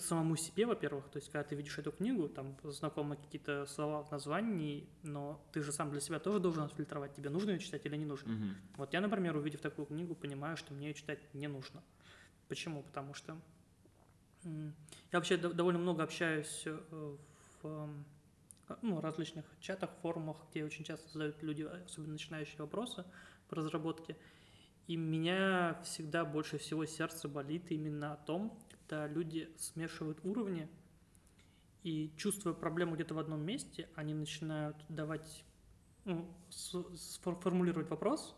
самому 0.00 0.36
себе, 0.36 0.66
во-первых, 0.66 1.08
то 1.08 1.16
есть, 1.16 1.30
когда 1.32 1.42
ты 1.42 1.54
видишь 1.54 1.78
эту 1.78 1.90
книгу, 1.90 2.28
там 2.28 2.54
знакомы 2.64 3.16
какие-то 3.16 3.64
слова 3.64 4.02
в 4.02 4.10
названии, 4.10 4.86
но 5.02 5.42
ты 5.52 5.62
же 5.62 5.72
сам 5.72 5.90
для 5.90 6.00
себя 6.00 6.18
тоже 6.18 6.38
должен 6.38 6.64
отфильтровать, 6.64 7.14
тебе 7.14 7.30
нужно 7.30 7.52
ее 7.52 7.60
читать 7.60 7.86
или 7.86 7.96
не 7.96 8.04
нужно. 8.04 8.30
Mm-hmm. 8.30 8.54
Вот 8.76 8.92
я, 8.92 9.00
например, 9.00 9.36
увидев 9.36 9.62
такую 9.62 9.86
книгу, 9.86 10.14
понимаю, 10.14 10.58
что 10.58 10.74
мне 10.74 10.88
ее 10.88 10.94
читать 10.94 11.20
не 11.32 11.48
нужно. 11.48 11.82
Почему? 12.48 12.82
Потому 12.82 13.14
что 13.14 13.38
я 14.44 14.72
вообще 15.12 15.38
довольно 15.38 15.78
много 15.78 16.02
общаюсь 16.02 16.62
э, 16.66 17.16
в 17.62 17.88
ну, 18.82 19.00
различных 19.00 19.44
чатах, 19.60 19.90
форумах, 20.02 20.36
где 20.50 20.64
очень 20.64 20.84
часто 20.84 21.08
задают 21.08 21.42
люди, 21.42 21.62
особенно 21.62 22.12
начинающие 22.12 22.58
вопросы 22.58 23.04
по 23.48 23.56
разработке, 23.56 24.16
и 24.86 24.96
меня 24.96 25.80
всегда 25.84 26.24
больше 26.24 26.58
всего 26.58 26.86
сердце 26.86 27.28
болит 27.28 27.70
именно 27.70 28.12
о 28.12 28.16
том, 28.16 28.58
когда 28.70 29.06
люди 29.06 29.50
смешивают 29.56 30.18
уровни, 30.24 30.68
и 31.82 32.12
чувствуя 32.16 32.52
проблему 32.52 32.94
где-то 32.94 33.14
в 33.14 33.18
одном 33.18 33.42
месте, 33.42 33.88
они 33.94 34.14
начинают 34.14 34.76
давать, 34.88 35.44
ну, 36.04 36.28
сформулировать 36.50 37.88
вопрос, 37.90 38.36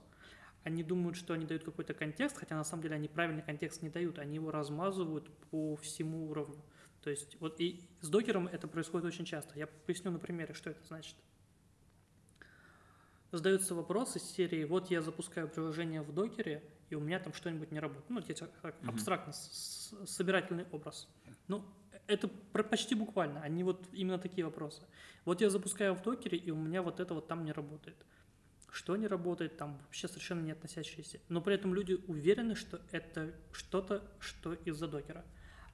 они 0.64 0.82
думают, 0.82 1.16
что 1.16 1.32
они 1.34 1.46
дают 1.46 1.64
какой-то 1.64 1.94
контекст, 1.94 2.36
хотя 2.36 2.56
на 2.56 2.64
самом 2.64 2.82
деле 2.82 2.96
они 2.96 3.08
правильный 3.08 3.42
контекст 3.42 3.80
не 3.82 3.88
дают, 3.88 4.18
они 4.18 4.34
его 4.34 4.50
размазывают 4.50 5.30
по 5.50 5.76
всему 5.76 6.28
уровню. 6.28 6.62
То 7.00 7.10
есть 7.10 7.40
вот 7.40 7.60
и 7.60 7.88
с 8.00 8.08
докером 8.08 8.48
это 8.48 8.68
происходит 8.68 9.06
очень 9.06 9.24
часто. 9.24 9.58
Я 9.58 9.66
поясню 9.66 10.10
на 10.10 10.18
примере, 10.18 10.52
что 10.52 10.70
это 10.70 10.84
значит 10.84 11.16
задается 13.32 13.74
вопрос 13.74 14.16
из 14.16 14.22
серии, 14.22 14.64
вот 14.64 14.90
я 14.90 15.02
запускаю 15.02 15.48
приложение 15.48 16.02
в 16.02 16.12
докере, 16.12 16.62
и 16.90 16.94
у 16.94 17.00
меня 17.00 17.18
там 17.18 17.32
что-нибудь 17.32 17.70
не 17.70 17.80
работает. 17.80 18.08
Ну, 18.10 18.20
здесь 18.20 18.42
абстрактно, 18.42 19.30
mm-hmm. 19.30 20.06
собирательный 20.06 20.66
образ. 20.72 21.08
Ну, 21.46 21.64
это 22.06 22.28
почти 22.28 22.94
буквально, 22.94 23.42
они 23.42 23.62
вот 23.64 23.86
именно 23.92 24.18
такие 24.18 24.44
вопросы. 24.44 24.82
Вот 25.24 25.40
я 25.42 25.50
запускаю 25.50 25.94
в 25.94 26.02
докере, 26.02 26.38
и 26.38 26.50
у 26.50 26.56
меня 26.56 26.80
вот 26.82 27.00
это 27.00 27.12
вот 27.12 27.28
там 27.28 27.44
не 27.44 27.52
работает. 27.52 27.96
Что 28.70 28.96
не 28.96 29.06
работает, 29.06 29.56
там 29.56 29.78
вообще 29.84 30.08
совершенно 30.08 30.40
не 30.40 30.52
относящиеся. 30.52 31.20
Но 31.28 31.40
при 31.40 31.54
этом 31.54 31.74
люди 31.74 31.94
уверены, 32.06 32.54
что 32.54 32.80
это 32.92 33.34
что-то, 33.52 34.02
что 34.20 34.54
из-за 34.54 34.88
докера. 34.88 35.24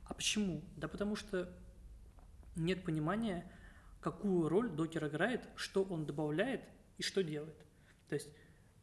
А 0.06 0.14
почему? 0.14 0.62
Да 0.76 0.88
потому 0.88 1.14
что 1.16 1.52
нет 2.56 2.84
понимания, 2.84 3.50
какую 4.00 4.48
роль 4.48 4.70
докер 4.70 5.06
играет, 5.06 5.48
что 5.56 5.82
он 5.84 6.04
добавляет 6.06 6.62
и 6.98 7.02
что 7.02 7.22
делает. 7.22 7.56
То 8.08 8.14
есть 8.14 8.28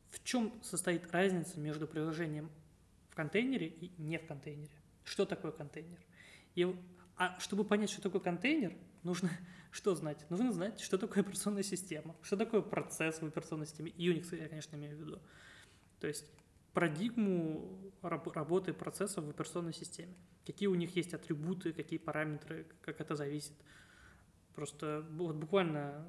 в 0.10 0.24
чем 0.24 0.54
состоит 0.62 1.10
разница 1.12 1.60
между 1.60 1.88
приложением 1.88 2.52
в 3.10 3.16
контейнере 3.16 3.68
и 3.68 3.92
не 3.98 4.20
в 4.20 4.28
контейнере? 4.28 4.72
Что 5.04 5.26
такое 5.26 5.52
контейнер? 5.52 6.00
И, 6.56 6.76
а 7.16 7.40
чтобы 7.40 7.64
понять, 7.64 7.90
что 7.90 8.02
такое 8.02 8.22
контейнер, 8.22 8.76
нужно 9.04 9.30
что 9.72 9.96
знать? 9.96 10.26
Нужно 10.30 10.52
знать, 10.52 10.80
что 10.82 10.98
такое 10.98 11.24
операционная 11.24 11.64
система, 11.64 12.16
что 12.22 12.38
такое 12.38 12.62
процесс 12.62 13.22
в 13.22 13.26
операционной 13.26 13.68
системе. 13.68 13.92
Unix 13.92 14.36
я, 14.38 14.48
конечно, 14.50 14.76
имею 14.76 14.98
в 14.98 15.00
виду. 15.00 15.22
То 16.00 16.08
есть 16.08 16.26
парадигму 16.74 17.94
работы 18.02 18.74
процесса 18.74 19.22
в 19.22 19.30
операционной 19.30 19.74
системе. 19.74 20.14
Какие 20.46 20.68
у 20.68 20.76
них 20.76 20.96
есть 20.96 21.14
атрибуты, 21.14 21.72
какие 21.72 22.00
параметры, 22.00 22.68
как 22.82 23.00
это 23.00 23.16
зависит. 23.16 23.54
Просто 24.56 25.06
вот 25.12 25.36
буквально 25.36 26.06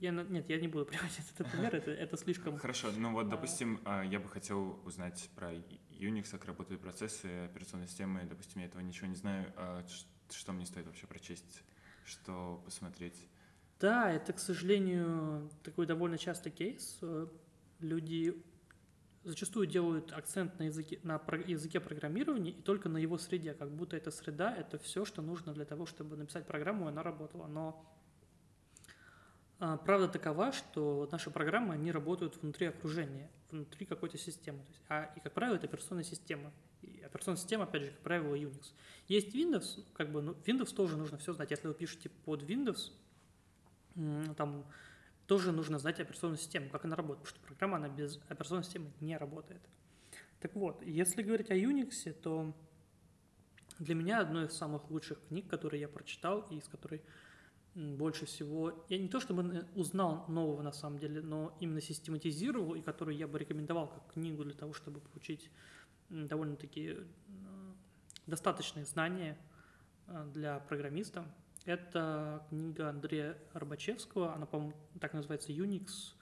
я, 0.00 0.10
нет, 0.10 0.48
я 0.48 0.60
не 0.60 0.68
буду 0.68 0.84
приводить 0.86 1.20
этот 1.34 1.50
пример, 1.50 1.74
это, 1.74 1.90
это 1.90 2.16
слишком... 2.16 2.58
Хорошо, 2.58 2.88
ну 2.96 3.12
вот, 3.12 3.26
а. 3.26 3.30
допустим, 3.30 3.80
а, 3.84 4.02
я 4.02 4.20
бы 4.20 4.28
хотел 4.28 4.80
узнать 4.84 5.30
про 5.34 5.52
Unix, 5.52 6.30
как 6.30 6.44
работают 6.44 6.80
процессы, 6.80 7.44
операционной 7.44 7.88
системы, 7.88 8.24
допустим, 8.28 8.60
я 8.60 8.66
этого 8.66 8.80
ничего 8.80 9.06
не 9.06 9.16
знаю, 9.16 9.52
а 9.56 9.84
что 10.30 10.52
мне 10.52 10.66
стоит 10.66 10.86
вообще 10.86 11.06
прочесть, 11.06 11.62
что 12.04 12.62
посмотреть? 12.64 13.28
Да, 13.80 14.10
это, 14.10 14.32
к 14.32 14.38
сожалению, 14.38 15.50
такой 15.62 15.86
довольно 15.86 16.18
частый 16.18 16.52
кейс. 16.52 17.00
Люди 17.80 18.44
зачастую 19.24 19.66
делают 19.66 20.12
акцент 20.12 20.58
на 20.58 20.64
языке, 20.64 20.98
на 21.02 21.20
языке 21.46 21.80
программирования 21.80 22.52
и 22.52 22.62
только 22.62 22.88
на 22.88 22.98
его 22.98 23.18
среде, 23.18 23.54
как 23.54 23.70
будто 23.70 23.96
эта 23.96 24.10
среда— 24.10 24.54
это 24.56 24.78
все, 24.78 25.04
что 25.04 25.22
нужно 25.22 25.52
для 25.52 25.64
того, 25.64 25.86
чтобы 25.86 26.16
написать 26.16 26.46
программу, 26.46 26.86
и 26.86 26.88
она 26.88 27.02
работала. 27.02 27.46
Но 27.46 27.84
правда 29.60 30.08
такова, 30.08 30.52
что 30.52 31.08
наши 31.12 31.30
программы, 31.30 31.74
они 31.74 31.92
работают 31.92 32.40
внутри 32.40 32.68
окружения, 32.68 33.30
внутри 33.50 33.84
какой-то 33.84 34.16
системы. 34.16 34.60
То 34.60 34.68
есть, 34.70 34.82
а, 34.88 35.12
и, 35.16 35.20
как 35.20 35.34
правило, 35.34 35.56
это 35.56 35.66
операционная 35.66 36.04
система. 36.04 36.50
И 36.80 37.02
операционная 37.02 37.38
система, 37.38 37.64
опять 37.64 37.82
же, 37.82 37.90
как 37.90 38.00
правило, 38.00 38.34
Unix. 38.34 38.72
Есть 39.06 39.34
Windows, 39.34 39.84
как 39.92 40.10
бы, 40.10 40.22
ну, 40.22 40.32
Windows 40.46 40.74
тоже 40.74 40.96
нужно 40.96 41.18
все 41.18 41.34
знать. 41.34 41.50
Если 41.50 41.68
вы 41.68 41.74
пишете 41.74 42.08
под 42.08 42.42
Windows, 42.42 42.92
там 44.36 44.64
тоже 45.26 45.52
нужно 45.52 45.78
знать 45.78 46.00
операционную 46.00 46.38
систему, 46.38 46.70
как 46.70 46.86
она 46.86 46.96
работает, 46.96 47.24
потому 47.24 47.38
что 47.38 47.46
программа, 47.46 47.76
она 47.76 47.88
без 47.88 48.18
операционной 48.28 48.64
системы 48.64 48.90
не 49.00 49.16
работает. 49.16 49.60
Так 50.40 50.54
вот, 50.54 50.82
если 50.82 51.22
говорить 51.22 51.50
о 51.50 51.54
Unix, 51.54 52.10
то 52.14 52.54
для 53.78 53.94
меня 53.94 54.20
одной 54.20 54.46
из 54.46 54.52
самых 54.54 54.90
лучших 54.90 55.18
книг, 55.28 55.48
которые 55.48 55.82
я 55.82 55.88
прочитал 55.88 56.46
и 56.50 56.56
из 56.56 56.66
которой 56.66 57.02
больше 57.74 58.26
всего, 58.26 58.84
я 58.88 58.98
не 58.98 59.08
то 59.08 59.20
чтобы 59.20 59.66
узнал 59.74 60.24
нового 60.28 60.62
на 60.62 60.72
самом 60.72 60.98
деле, 60.98 61.20
но 61.20 61.56
именно 61.60 61.80
систематизировал, 61.80 62.74
и 62.74 62.82
которую 62.82 63.16
я 63.16 63.28
бы 63.28 63.38
рекомендовал 63.38 63.88
как 63.88 64.14
книгу 64.14 64.44
для 64.44 64.54
того, 64.54 64.72
чтобы 64.72 65.00
получить 65.00 65.50
довольно-таки 66.08 66.96
э, 66.96 67.04
достаточные 68.26 68.84
знания 68.84 69.38
э, 70.08 70.28
для 70.34 70.58
программиста. 70.58 71.24
Это 71.64 72.44
книга 72.48 72.88
Андрея 72.88 73.38
Рыбачевского, 73.52 74.34
она, 74.34 74.46
по-моему, 74.46 74.74
так 74.98 75.12
называется 75.12 75.52
Unix, 75.52 76.14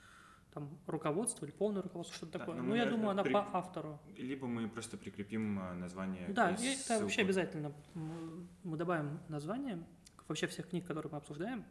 там 0.52 0.68
руководство 0.86 1.46
или 1.46 1.52
полное 1.52 1.82
руководство, 1.82 2.16
что-то 2.16 2.32
да, 2.32 2.38
такое. 2.40 2.60
Ну, 2.60 2.74
я 2.74 2.86
думаю, 2.86 3.10
она 3.10 3.22
при... 3.22 3.32
по 3.32 3.48
автору. 3.56 3.98
Либо 4.16 4.46
мы 4.46 4.68
просто 4.68 4.98
прикрепим 4.98 5.58
э, 5.60 5.74
название. 5.74 6.28
Да, 6.28 6.50
это 6.50 7.00
вообще 7.00 7.22
обязательно. 7.22 7.72
Мы 8.64 8.76
добавим 8.76 9.20
название 9.28 9.82
вообще 10.28 10.46
всех 10.46 10.68
книг, 10.68 10.86
которые 10.86 11.10
мы 11.10 11.18
обсуждаем. 11.18 11.64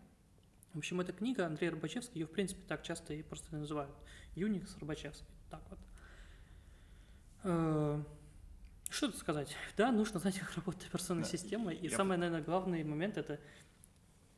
В 0.73 0.77
общем, 0.79 0.99
эта 0.99 1.13
книга 1.13 1.45
Андрея 1.45 1.71
Рыбачевский, 1.71 2.21
ее, 2.21 2.27
в 2.27 2.31
принципе, 2.31 2.61
так 2.67 2.83
часто 2.83 3.13
и 3.13 3.23
просто 3.23 3.55
называют. 3.55 3.95
Unix 4.35 4.77
Рыбачевский. 4.79 5.25
Так 5.49 5.61
вот. 5.69 5.79
Э, 7.43 8.03
что 8.89 9.07
тут 9.07 9.17
сказать? 9.17 9.55
Да, 9.75 9.91
нужно 9.91 10.19
знать, 10.19 10.37
как 10.39 10.55
работает 10.55 10.85
операционная 10.87 11.23
да. 11.23 11.29
система. 11.29 11.73
И 11.73 11.87
Я... 11.87 11.97
самый, 11.97 12.17
наверное, 12.17 12.43
главный 12.43 12.83
момент– 12.83 13.17
это 13.17 13.39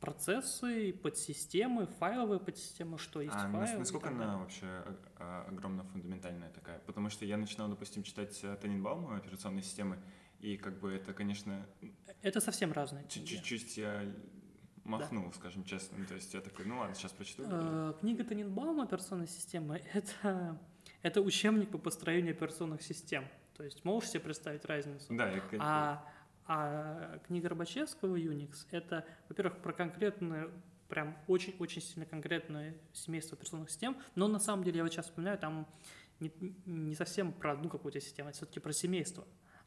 процессы, 0.00 0.92
подсистемы, 0.92 1.86
файловые 1.86 2.40
подсистемы, 2.40 2.98
что 2.98 3.20
есть 3.20 3.34
а, 3.36 3.50
файлы. 3.50 3.78
Насколько 3.78 4.08
она 4.08 4.38
вообще 4.38 4.82
огромно 5.18 5.84
фундаментальная 5.84 6.50
такая? 6.50 6.78
Потому 6.80 7.10
что 7.10 7.24
я 7.24 7.36
начинал, 7.36 7.68
допустим, 7.68 8.02
читать 8.02 8.38
э, 8.42 8.56
Тененбаума 8.60 9.16
операционные 9.16 9.62
системы, 9.62 9.98
и 10.40 10.56
как 10.56 10.78
бы 10.78 10.92
это, 10.92 11.12
конечно... 11.12 11.66
Это 12.22 12.40
совсем 12.40 12.72
разные 12.72 13.06
Чуть-чуть 13.08 13.76
я 13.76 14.04
махнул, 14.84 15.26
да. 15.26 15.32
скажем 15.32 15.64
честно. 15.64 16.04
То 16.06 16.14
есть 16.14 16.34
я 16.34 16.40
такой, 16.40 16.64
ну 16.66 16.78
ладно, 16.78 16.94
сейчас 16.94 17.12
прочту. 17.12 17.44
Э, 17.46 17.94
книга 18.00 18.24
Тененбаума 18.24 18.84
«Операционная 18.84 19.26
система»— 19.26 19.76
это, 19.94 20.58
это 21.02 21.20
учебник 21.20 21.70
по 21.70 21.78
построению 21.78 22.32
операционных 22.32 22.82
систем. 22.82 23.26
То 23.56 23.64
есть 23.64 23.84
можешь 23.84 24.10
себе 24.10 24.20
представить 24.20 24.64
разницу? 24.64 25.06
Да, 25.10 25.30
я... 25.30 25.42
А, 25.58 26.04
а 26.46 27.18
книга 27.26 27.48
Рыбачевского 27.48 28.16
«Unix»— 28.16 28.66
это, 28.70 29.06
во-первых, 29.28 29.58
про 29.58 29.72
конкретную 29.72 30.50
прям 30.88 31.16
очень-очень 31.28 31.80
сильно 31.80 32.04
конкретное 32.04 32.76
семейство 32.92 33.36
операционных 33.36 33.70
систем, 33.70 33.96
но 34.16 34.26
на 34.26 34.40
самом 34.40 34.64
деле, 34.64 34.78
я 34.78 34.82
вот 34.82 34.92
сейчас 34.92 35.06
вспоминаю, 35.06 35.38
там 35.38 35.68
не, 36.18 36.32
не 36.66 36.94
совсем 36.96 37.32
про 37.32 37.52
одну 37.52 37.68
какую-то 37.68 38.00
систему, 38.00 38.30
а 38.30 38.32
все-таки 38.32 38.58
про 38.58 38.72
семейство. 38.72 39.24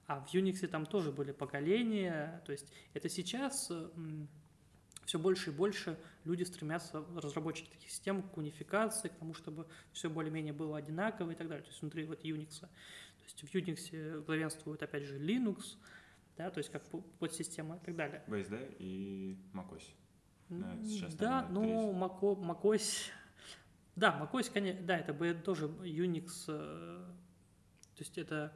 А 0.08 0.20
в 0.20 0.34
Unix 0.34 0.66
там 0.68 0.86
тоже 0.86 1.12
были 1.12 1.32
поколения, 1.32 2.42
то 2.46 2.52
есть 2.52 2.72
это 2.94 3.08
сейчас 3.10 3.72
все 5.06 5.20
больше 5.20 5.50
и 5.50 5.54
больше 5.54 5.98
люди 6.24 6.44
стремятся, 6.44 7.04
разработчики 7.16 7.70
таких 7.70 7.90
систем, 7.90 8.24
к 8.24 8.38
унификации, 8.38 9.10
к 9.10 9.14
тому, 9.14 9.34
чтобы 9.34 9.68
все 9.92 10.10
более-менее 10.10 10.54
было 10.54 10.78
одинаково 10.78 11.32
и 11.32 11.36
так 11.36 11.48
далее, 11.48 11.64
то 11.64 11.70
есть 11.70 11.82
внутри 11.82 12.06
вот 12.06 12.24
Unix. 12.24 12.60
То 12.60 13.24
есть 13.24 13.42
в 13.42 13.56
Unix 13.56 14.22
главенствует, 14.26 14.84
опять 14.84 15.04
же, 15.04 15.20
Linux, 15.20 15.78
да, 16.38 16.50
то 16.50 16.58
есть 16.58 16.70
как 16.72 16.84
подсистема 17.20 17.78
и 17.78 17.80
так 17.86 17.96
далее. 17.96 18.24
BSD 18.28 18.76
и 18.80 19.38
macOS. 19.54 19.84
Сейчас, 20.84 21.16
да, 21.16 21.48
ну, 21.50 21.94
macOS, 21.94 23.10
да, 23.96 24.20
macOS, 24.20 24.52
конечно, 24.52 24.82
да, 24.84 24.98
это 24.98 25.34
тоже 25.36 25.68
Unix, 25.68 26.46
э, 26.48 27.06
то 27.96 28.00
есть 28.00 28.18
это 28.18 28.54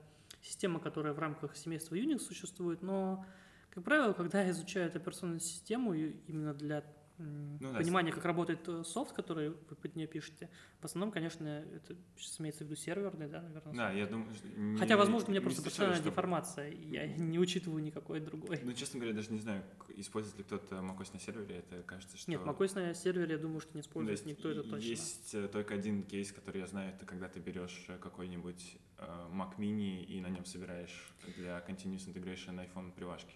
система, 0.47 0.79
которая 0.79 1.13
в 1.13 1.19
рамках 1.19 1.55
семейства 1.55 1.95
Unix 1.95 2.19
существует, 2.19 2.81
но, 2.81 3.25
как 3.69 3.83
правило, 3.83 4.13
когда 4.13 4.49
изучают 4.49 4.95
операционную 4.95 5.39
систему 5.39 5.93
именно 5.93 6.53
для 6.53 6.83
ну, 7.17 7.73
понимания, 7.73 8.11
да. 8.11 8.15
как 8.15 8.25
работает 8.25 8.67
э, 8.67 8.83
софт, 8.83 9.13
который 9.13 9.49
вы 9.49 9.75
под 9.75 9.95
нее 9.95 10.07
пишете, 10.07 10.49
в 10.79 10.85
основном, 10.85 11.11
конечно, 11.11 11.47
это 11.47 11.95
сейчас 12.15 12.39
имеется 12.39 12.63
в 12.63 12.67
виду 12.67 12.75
серверный, 12.75 13.27
да, 13.27 13.41
наверное. 13.41 13.73
Да, 13.73 13.91
я 13.91 14.05
думаю, 14.05 14.29
не, 14.55 14.77
Хотя, 14.77 14.97
возможно, 14.97 15.29
у 15.29 15.31
меня 15.31 15.41
просто 15.41 15.61
профессиональная 15.61 15.97
чтобы... 15.97 16.11
деформация, 16.11 16.71
я 16.71 17.07
не 17.07 17.39
учитываю 17.39 17.83
никакой 17.83 18.19
другой. 18.19 18.59
Ну, 18.63 18.73
честно 18.73 18.99
говоря, 18.99 19.15
даже 19.15 19.31
не 19.31 19.39
знаю, 19.39 19.63
использует 19.95 20.37
ли 20.37 20.43
кто-то 20.43 20.75
macOS 20.75 21.13
на 21.13 21.19
сервере, 21.19 21.57
это 21.57 21.81
кажется, 21.83 22.17
что... 22.17 22.29
Нет, 22.29 22.41
macOS 22.41 22.75
на 22.75 22.93
сервере, 22.93 23.33
я 23.33 23.39
думаю, 23.39 23.61
что 23.61 23.73
не 23.73 23.81
использует 23.81 24.23
ну, 24.23 24.31
никто, 24.31 24.49
это 24.49 24.63
точно. 24.63 24.87
Есть 24.87 25.33
э, 25.33 25.47
только 25.47 25.73
один 25.73 26.03
кейс, 26.03 26.31
который 26.31 26.61
я 26.61 26.67
знаю, 26.67 26.93
это 26.93 27.05
когда 27.05 27.27
ты 27.27 27.39
берешь 27.39 27.85
э, 27.87 27.97
какой-нибудь 27.97 28.77
Mac 28.97 29.57
Mini 29.57 30.03
и 30.03 30.19
на 30.21 30.27
нем 30.27 30.43
собираешь 30.45 31.13
для 31.35 31.63
Continuous 31.67 32.11
Integration 32.11 32.67
iPhone 32.67 32.91
привашки. 32.91 33.35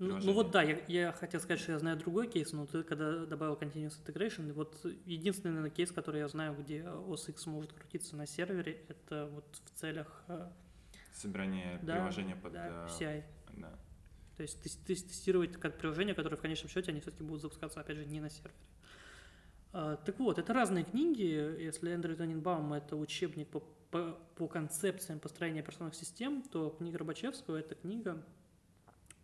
Ну, 0.00 0.18
ну 0.18 0.32
вот 0.32 0.50
да, 0.50 0.62
я, 0.62 0.78
я 0.88 1.12
хотел 1.12 1.40
сказать, 1.40 1.60
что 1.60 1.72
я 1.72 1.78
знаю 1.78 1.98
другой 1.98 2.26
кейс, 2.26 2.52
но 2.52 2.64
ты 2.64 2.82
когда 2.82 3.26
добавил 3.26 3.54
Continuous 3.54 3.92
Integration, 4.02 4.50
вот 4.54 4.80
единственный, 5.04 5.50
наверное, 5.50 5.70
кейс, 5.70 5.92
который 5.92 6.20
я 6.20 6.28
знаю, 6.28 6.56
где 6.58 6.78
OS 6.78 7.28
X 7.28 7.44
может 7.44 7.74
крутиться 7.74 8.16
на 8.16 8.26
сервере, 8.26 8.82
это 8.88 9.28
вот 9.30 9.44
в 9.62 9.78
целях... 9.78 10.24
Э, 10.28 10.48
Собирания 11.12 11.78
да, 11.82 11.96
приложения 11.96 12.34
под... 12.34 12.54
Да, 12.54 12.88
CI. 12.98 13.22
Да. 13.58 13.78
То 14.38 14.42
есть 14.42 14.86
тестировать 14.86 15.52
как 15.58 15.76
приложение, 15.76 16.14
которое 16.14 16.36
в 16.36 16.40
конечном 16.40 16.70
счете 16.70 16.92
они 16.92 17.00
все-таки 17.02 17.22
будут 17.22 17.42
запускаться, 17.42 17.78
опять 17.78 17.98
же, 17.98 18.06
не 18.06 18.20
на 18.20 18.30
сервере. 18.30 18.54
А, 19.74 19.96
так 19.96 20.18
вот, 20.18 20.38
это 20.38 20.54
разные 20.54 20.84
книги. 20.84 21.24
Если 21.62 21.92
Эндрю 21.92 22.16
Тоненбаум– 22.16 22.72
это 22.74 22.96
учебник 22.96 23.48
по, 23.48 23.60
по, 23.90 24.18
по 24.34 24.48
концепциям 24.48 25.20
построения 25.20 25.60
операционных 25.60 25.94
систем, 25.94 26.42
то 26.42 26.70
книга 26.70 26.96
Рыбачевского– 26.96 27.56
это 27.58 27.74
книга 27.74 28.24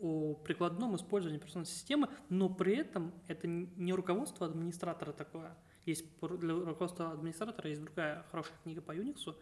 о 0.00 0.34
прикладном 0.34 0.96
использовании 0.96 1.38
операционной 1.38 1.66
системы, 1.66 2.08
но 2.28 2.48
при 2.48 2.76
этом 2.76 3.12
это 3.28 3.46
не 3.46 3.92
руководство 3.92 4.46
администратора 4.46 5.12
такое. 5.12 5.56
Есть 5.84 6.04
для 6.20 6.54
руководства 6.54 7.12
администратора 7.12 7.68
есть 7.70 7.82
другая 7.82 8.24
хорошая 8.30 8.56
книга 8.62 8.82
по 8.82 8.94
Unix. 8.94 9.34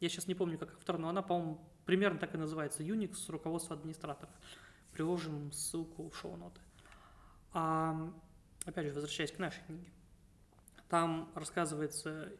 Я 0.00 0.08
сейчас 0.08 0.26
не 0.26 0.34
помню, 0.34 0.58
как 0.58 0.74
автор, 0.74 0.98
но 0.98 1.08
она, 1.08 1.22
по-моему, 1.22 1.60
примерно 1.86 2.18
так 2.18 2.34
и 2.34 2.38
называется. 2.38 2.82
Unix 2.82 3.14
руководство 3.28 3.74
администратора. 3.74 4.30
Приложим 4.92 5.52
ссылку 5.52 6.10
в 6.10 6.16
шоу-ноты. 6.16 6.60
А, 7.52 8.12
опять 8.66 8.86
же, 8.86 8.92
возвращаясь 8.92 9.32
к 9.32 9.38
нашей 9.38 9.64
книге. 9.64 9.90
Там 10.88 11.30
рассказывается 11.34 12.32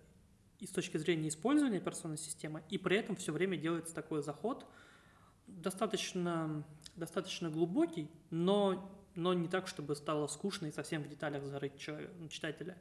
и 0.61 0.66
с 0.66 0.70
точки 0.70 0.96
зрения 0.98 1.29
использования 1.29 1.79
операционной 1.79 2.18
системы, 2.18 2.62
и 2.70 2.79
при 2.79 2.96
этом 2.96 3.16
все 3.16 3.33
время 3.33 3.57
делается 3.57 3.94
такой 3.94 4.22
заход, 4.22 4.66
достаточно 5.46 6.64
достаточно 6.96 7.50
глубокий, 7.50 8.11
но, 8.30 8.90
но 9.14 9.35
не 9.35 9.48
так, 9.48 9.68
чтобы 9.68 9.94
стало 9.94 10.26
скучно 10.26 10.66
и 10.66 10.72
совсем 10.72 11.02
в 11.02 11.09
деталях 11.09 11.44
зарыть 11.44 11.78
человека, 11.78 12.12
читателя. 12.28 12.76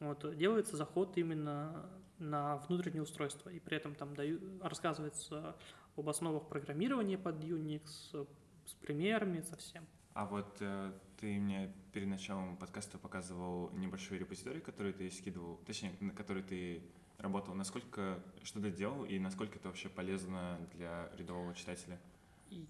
Вот, 0.00 0.36
делается 0.36 0.76
заход 0.76 1.16
именно 1.18 1.90
на 2.18 2.56
внутреннее 2.68 3.02
устройство, 3.02 3.50
и 3.50 3.60
при 3.60 3.76
этом 3.76 3.94
там 3.94 4.14
даю, 4.14 4.40
рассказывается 4.62 5.56
об 5.96 6.08
основах 6.08 6.48
программирования 6.48 7.18
под 7.18 7.36
Unix 7.44 8.26
с 8.66 8.72
примерами 8.74 9.42
совсем. 9.42 9.86
А 10.12 10.26
вот 10.26 10.56
э, 10.60 10.92
ты 11.18 11.38
мне 11.38 11.72
перед 11.92 12.08
началом 12.08 12.56
подкаста 12.56 12.98
показывал 12.98 13.70
небольшой 13.72 14.18
репозиторий, 14.18 14.60
который 14.60 14.92
ты 14.92 15.10
скидывал, 15.10 15.58
точнее, 15.66 15.92
на 16.00 16.12
который 16.12 16.42
ты 16.42 16.82
работал. 17.18 17.54
Насколько, 17.54 18.22
что 18.42 18.60
ты 18.60 18.70
делал 18.70 19.04
и 19.04 19.18
насколько 19.18 19.56
это 19.58 19.68
вообще 19.68 19.88
полезно 19.88 20.58
для 20.74 21.10
рядового 21.16 21.54
читателя? 21.54 21.98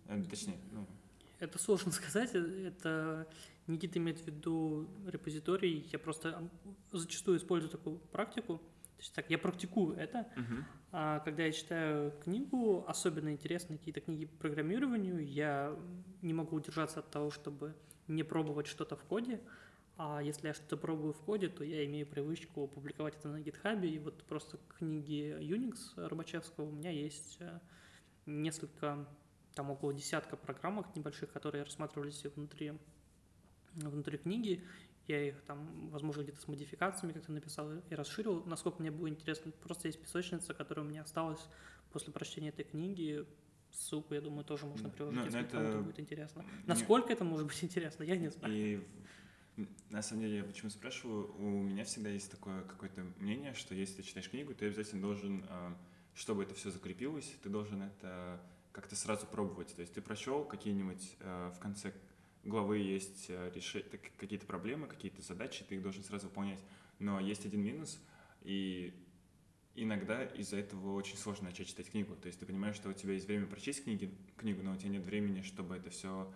Э, 0.07 0.23
точнее, 0.29 0.59
ну... 0.73 0.87
Это 1.38 1.59
сложно 1.59 1.90
сказать, 1.93 2.35
это 2.35 3.27
Никита 3.66 3.99
имеет 3.99 4.21
в 4.21 4.27
виду 4.27 4.88
репозиторий, 5.07 5.88
я 5.93 5.99
просто 5.99 6.51
зачастую 6.93 7.38
использую 7.38 7.71
такую 7.71 7.99
практику, 7.99 8.59
то 8.59 9.03
есть 9.03 9.14
так, 9.14 9.31
я 9.31 9.38
практикую 9.38 9.97
это, 9.97 10.29
uh-huh. 10.37 10.64
а 10.93 11.21
когда 11.21 11.45
я 11.45 11.53
читаю 11.53 12.12
книгу, 12.23 12.85
особенно 12.87 13.33
интересные 13.33 13.79
какие-то 13.79 14.03
книги 14.03 14.27
по 14.27 14.37
программированию, 14.37 15.27
я 15.27 15.75
не 16.21 16.35
могу 16.35 16.57
удержаться 16.57 17.01
от 17.01 17.11
того, 17.11 17.31
чтобы 17.31 17.75
не 18.09 18.25
пробовать 18.25 18.66
что-то 18.66 18.97
в 18.97 19.05
коде, 19.05 19.40
а 19.97 20.21
если 20.23 20.49
я 20.49 20.55
что-то 20.55 20.77
пробую 20.77 21.12
в 21.12 21.21
коде, 21.21 21.49
то 21.49 21.62
я 21.62 21.85
имею 21.87 22.07
привычку 22.07 22.66
публиковать 22.66 23.16
это 23.16 23.29
на 23.29 23.37
GitHub, 23.37 23.87
и 23.87 23.99
вот 23.99 24.23
просто 24.25 24.59
книги 24.79 25.37
Unix 25.40 25.77
Рыбачевского 25.97 26.66
у 26.66 26.73
меня 26.73 26.90
есть 26.90 27.37
э, 27.40 27.61
несколько 28.27 29.07
там 29.61 29.70
около 29.70 29.92
десятка 29.92 30.38
программок 30.38 30.96
небольших, 30.96 31.31
которые 31.33 31.64
рассматривались 31.64 32.25
внутри, 32.35 32.73
внутри 33.75 34.16
книги. 34.16 34.64
я 35.07 35.29
их 35.29 35.42
там, 35.42 35.90
возможно, 35.90 36.23
где-то 36.23 36.40
с 36.40 36.49
модификациями 36.49 37.12
как-то 37.12 37.31
написал 37.31 37.70
и 37.70 37.94
расширил, 37.94 38.42
насколько 38.46 38.81
мне 38.81 38.90
было 38.90 39.11
интересно. 39.11 39.53
Просто 39.53 39.88
есть 39.88 40.01
песочница, 40.01 40.55
которая 40.55 40.87
у 40.87 40.88
меня 40.88 41.03
осталась 41.03 41.46
после 41.92 42.11
прочтения 42.11 42.49
этой 42.49 42.64
книги. 42.64 43.27
Ссылку, 43.70 44.14
я 44.14 44.23
думаю, 44.23 44.46
тоже 44.46 44.64
можно 44.64 44.88
приложить, 44.88 45.20
но, 45.20 45.27
если 45.27 45.40
это... 45.42 45.51
кому-то 45.51 45.79
будет 45.83 46.01
интересно. 46.01 46.42
Насколько 46.64 47.09
не... 47.09 47.14
это 47.16 47.25
может 47.25 47.46
быть 47.46 47.59
интересно, 47.62 48.05
я 48.05 48.16
не 48.16 48.31
знаю. 48.31 48.55
И 48.55 48.87
на 49.90 50.01
самом 50.01 50.23
деле, 50.23 50.38
я 50.38 50.44
почему 50.44 50.70
спрашиваю, 50.70 51.35
у 51.37 51.62
меня 51.62 51.85
всегда 51.85 52.09
есть 52.09 52.31
такое 52.31 52.62
какое-то 52.62 53.05
мнение, 53.18 53.53
что 53.53 53.75
если 53.75 53.96
ты 53.96 54.05
читаешь 54.05 54.31
книгу, 54.31 54.55
ты 54.55 54.68
обязательно 54.68 55.03
должен, 55.03 55.44
а, 55.51 55.77
чтобы 56.14 56.44
это 56.44 56.55
все 56.55 56.70
закрепилось, 56.70 57.31
ты 57.42 57.51
должен 57.51 57.83
это 57.83 58.40
как-то 58.72 58.96
сразу 58.96 59.26
пробовать. 59.26 59.74
То 59.74 59.80
есть 59.80 59.94
ты 59.94 60.00
прочел 60.00 60.44
какие-нибудь 60.44 61.16
а, 61.20 61.50
в 61.50 61.59
конце 61.59 61.92
главы 62.44 62.78
есть 62.78 63.26
а, 63.28 63.50
решить 63.50 63.87
какие-то 64.16 64.46
проблемы, 64.46 64.87
какие-то 64.87 65.22
задачи, 65.22 65.64
ты 65.64 65.76
их 65.76 65.83
должен 65.83 66.02
сразу 66.04 66.28
выполнять. 66.28 66.61
Но 66.98 67.18
есть 67.18 67.46
один 67.46 67.62
минус, 67.62 67.98
и 68.42 68.94
иногда 69.74 70.24
из-за 70.24 70.56
этого 70.56 70.94
очень 70.94 71.16
сложно 71.16 71.48
начать 71.48 71.68
читать 71.68 71.90
книгу. 71.90 72.14
То 72.16 72.26
есть 72.26 72.38
ты 72.38 72.46
понимаешь, 72.46 72.76
что 72.76 72.90
у 72.90 72.92
тебя 72.92 73.14
есть 73.14 73.26
время 73.26 73.46
прочесть 73.46 73.85
книги, 73.85 74.14
книгу, 74.37 74.62
но 74.62 74.72
у 74.72 74.76
тебя 74.76 74.90
нет 74.90 75.04
времени, 75.04 75.42
чтобы 75.42 75.76
это 75.76 75.90
все 75.90 76.33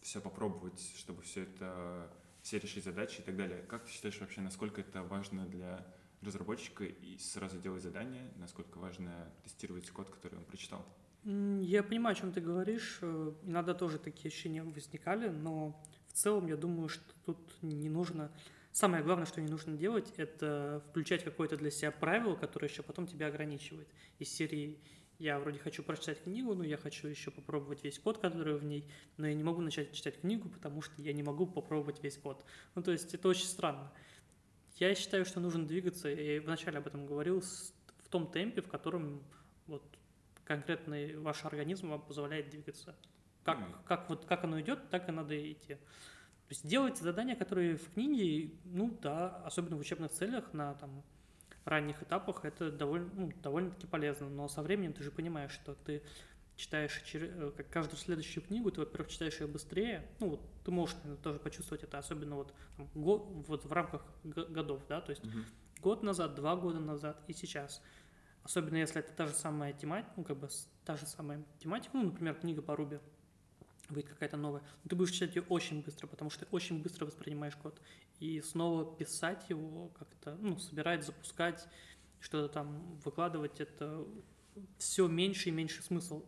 все 0.00 0.20
попробовать, 0.20 0.80
чтобы 0.96 1.22
все 1.22 1.42
это, 1.42 2.10
все 2.42 2.58
решить 2.58 2.84
задачи 2.84 3.20
и 3.20 3.22
так 3.22 3.36
далее. 3.36 3.62
Как 3.68 3.84
ты 3.84 3.90
считаешь 3.90 4.18
вообще, 4.20 4.40
насколько 4.40 4.80
это 4.80 5.02
важно 5.02 5.46
для 5.46 5.86
разработчика 6.22 6.84
и 6.84 7.18
сразу 7.18 7.58
делать 7.58 7.82
задание, 7.82 8.30
насколько 8.36 8.78
важно 8.78 9.32
тестировать 9.42 9.90
код, 9.90 10.10
который 10.10 10.36
он 10.36 10.44
прочитал? 10.44 10.84
Я 11.24 11.82
понимаю, 11.82 12.16
о 12.16 12.18
чем 12.18 12.32
ты 12.32 12.40
говоришь. 12.40 12.98
Э, 13.02 13.32
иногда 13.42 13.74
тоже 13.74 13.98
такие 13.98 14.28
ощущения 14.28 14.62
возникали, 14.62 15.28
но 15.28 15.78
в 16.08 16.12
целом 16.14 16.46
я 16.46 16.56
думаю, 16.56 16.88
что 16.88 17.04
тут 17.24 17.38
не 17.62 17.88
нужно... 17.88 18.32
Самое 18.72 19.02
главное, 19.02 19.26
что 19.26 19.40
не 19.40 19.50
нужно 19.50 19.76
делать, 19.76 20.12
это 20.16 20.82
включать 20.88 21.24
какое-то 21.24 21.56
для 21.56 21.70
себя 21.70 21.90
правило, 21.90 22.36
которое 22.36 22.68
еще 22.68 22.82
потом 22.84 23.06
тебя 23.06 23.26
ограничивает. 23.26 23.88
Из 24.20 24.28
серии 24.28 24.78
я 25.18 25.38
вроде 25.38 25.58
хочу 25.58 25.82
прочитать 25.82 26.22
книгу, 26.22 26.54
но 26.54 26.64
я 26.64 26.78
хочу 26.78 27.08
еще 27.08 27.30
попробовать 27.30 27.84
весь 27.84 27.98
код, 27.98 28.18
который 28.18 28.56
в 28.56 28.64
ней, 28.64 28.88
но 29.18 29.26
я 29.26 29.34
не 29.34 29.42
могу 29.42 29.60
начать 29.60 29.92
читать 29.92 30.20
книгу, 30.20 30.48
потому 30.48 30.80
что 30.82 31.02
я 31.02 31.12
не 31.12 31.22
могу 31.22 31.46
попробовать 31.46 32.02
весь 32.02 32.16
код. 32.16 32.44
Ну, 32.74 32.82
то 32.82 32.92
есть 32.92 33.12
это 33.12 33.28
очень 33.28 33.44
странно. 33.44 33.92
Я 34.80 34.94
считаю, 34.94 35.26
что 35.26 35.40
нужно 35.40 35.66
двигаться, 35.66 36.08
я 36.08 36.40
вначале 36.40 36.78
об 36.78 36.86
этом 36.86 37.04
говорил, 37.04 37.42
в 37.42 38.08
том 38.08 38.32
темпе, 38.32 38.62
в 38.62 38.68
котором 38.68 39.22
вот 39.66 39.82
конкретный 40.46 41.18
ваш 41.18 41.44
организм 41.44 41.90
вам 41.90 42.00
позволяет 42.00 42.48
двигаться. 42.48 42.96
Как, 43.44 43.58
как, 43.84 44.08
вот, 44.08 44.24
как 44.24 44.42
оно 44.44 44.58
идет, 44.58 44.88
так 44.88 45.06
и 45.10 45.12
надо 45.12 45.52
идти. 45.52 45.74
То 45.74 46.48
есть 46.48 46.66
делать 46.66 46.96
задания, 46.96 47.36
которые 47.36 47.76
в 47.76 47.92
книге, 47.92 48.54
ну 48.64 48.96
да, 49.02 49.36
особенно 49.44 49.76
в 49.76 49.80
учебных 49.80 50.12
целях, 50.12 50.52
на 50.54 50.72
там, 50.74 51.02
ранних 51.66 52.02
этапах 52.02 52.46
это 52.46 52.72
довольно, 52.72 53.10
ну, 53.12 53.32
довольно-таки 53.42 53.86
полезно, 53.86 54.30
но 54.30 54.48
со 54.48 54.62
временем 54.62 54.94
ты 54.94 55.02
же 55.02 55.10
понимаешь, 55.10 55.52
что 55.52 55.74
ты 55.74 56.02
читаешь 56.60 57.02
э, 57.14 57.52
как 57.56 57.70
каждую 57.70 57.98
следующую 57.98 58.44
книгу, 58.44 58.70
ты, 58.70 58.80
во-первых, 58.80 59.08
читаешь 59.08 59.40
ее 59.40 59.46
быстрее, 59.46 60.06
ну, 60.20 60.30
вот 60.30 60.40
ты 60.64 60.70
можешь 60.70 60.94
наверное, 60.96 61.22
тоже 61.22 61.38
почувствовать 61.38 61.82
это, 61.82 61.98
особенно 61.98 62.36
вот, 62.36 62.54
там, 62.76 62.88
год, 62.94 63.26
вот 63.48 63.64
в 63.64 63.72
рамках 63.72 64.04
годов, 64.24 64.82
да, 64.88 65.00
то 65.00 65.10
есть 65.10 65.24
угу. 65.24 65.38
год 65.80 66.02
назад, 66.02 66.34
два 66.34 66.56
года 66.56 66.78
назад 66.78 67.22
и 67.28 67.32
сейчас. 67.32 67.82
Особенно 68.42 68.76
если 68.76 69.00
это 69.00 69.12
та 69.12 69.26
же 69.26 69.32
самая 69.32 69.72
тематика, 69.72 70.12
ну, 70.16 70.24
как 70.24 70.38
бы 70.38 70.48
та 70.84 70.96
же 70.96 71.06
самая 71.06 71.42
тематика, 71.58 71.96
ну, 71.96 72.04
например, 72.04 72.34
книга 72.34 72.62
по 72.62 72.76
Руби, 72.76 72.98
выйдет 73.88 74.10
какая-то 74.10 74.36
новая, 74.36 74.62
ты 74.88 74.94
будешь 74.94 75.12
читать 75.12 75.34
ее 75.36 75.42
очень 75.48 75.82
быстро, 75.82 76.06
потому 76.06 76.30
что 76.30 76.44
ты 76.44 76.54
очень 76.54 76.82
быстро 76.82 77.06
воспринимаешь 77.06 77.56
код. 77.56 77.80
И 78.18 78.40
снова 78.42 78.96
писать 78.96 79.48
его, 79.48 79.88
как-то, 79.88 80.36
ну, 80.40 80.58
собирать, 80.58 81.04
запускать, 81.04 81.66
что-то 82.20 82.52
там 82.52 82.98
выкладывать, 83.04 83.60
это 83.60 84.06
все 84.78 85.06
меньше 85.08 85.48
и 85.48 85.52
меньше 85.52 85.82
смысл 85.82 86.24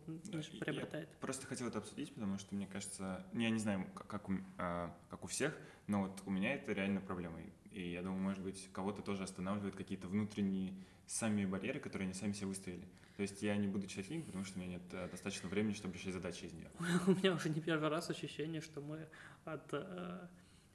приобретает. 0.59 1.09
Я 1.09 1.17
просто 1.19 1.47
хотел 1.47 1.67
это 1.67 1.79
обсудить, 1.79 2.13
потому 2.13 2.37
что 2.37 2.55
мне 2.55 2.67
кажется, 2.67 3.25
я 3.33 3.49
не 3.49 3.59
знаю, 3.59 3.85
как, 3.93 4.07
как, 4.07 4.29
у, 4.29 4.33
а, 4.57 4.95
как 5.09 5.23
у 5.23 5.27
всех, 5.27 5.57
но 5.87 6.03
вот 6.03 6.21
у 6.25 6.31
меня 6.31 6.53
это 6.53 6.71
реально 6.73 7.01
проблема. 7.01 7.39
И 7.71 7.91
я 7.91 8.01
думаю, 8.01 8.21
может 8.21 8.41
быть, 8.43 8.69
кого-то 8.71 9.01
тоже 9.01 9.23
останавливают 9.23 9.75
какие-то 9.75 10.07
внутренние 10.07 10.73
сами 11.07 11.45
барьеры, 11.45 11.79
которые 11.79 12.05
они 12.05 12.13
сами 12.13 12.33
себе 12.33 12.47
выставили. 12.47 12.87
То 13.15 13.21
есть 13.21 13.41
я 13.43 13.55
не 13.57 13.67
буду 13.67 13.85
читать 13.87 14.07
книгу, 14.07 14.25
потому 14.25 14.43
что 14.43 14.57
у 14.57 14.61
меня 14.61 14.77
нет 14.77 14.81
э, 14.91 15.07
достаточно 15.09 15.47
времени, 15.47 15.73
чтобы 15.73 15.93
решить 15.95 16.13
задачи 16.13 16.45
из 16.45 16.53
нее. 16.53 16.69
У 17.07 17.11
меня 17.11 17.33
уже 17.33 17.49
не 17.49 17.61
первый 17.61 17.89
раз 17.89 18.09
ощущение, 18.09 18.61
что 18.61 18.81
мы 18.81 19.07
от 19.45 19.71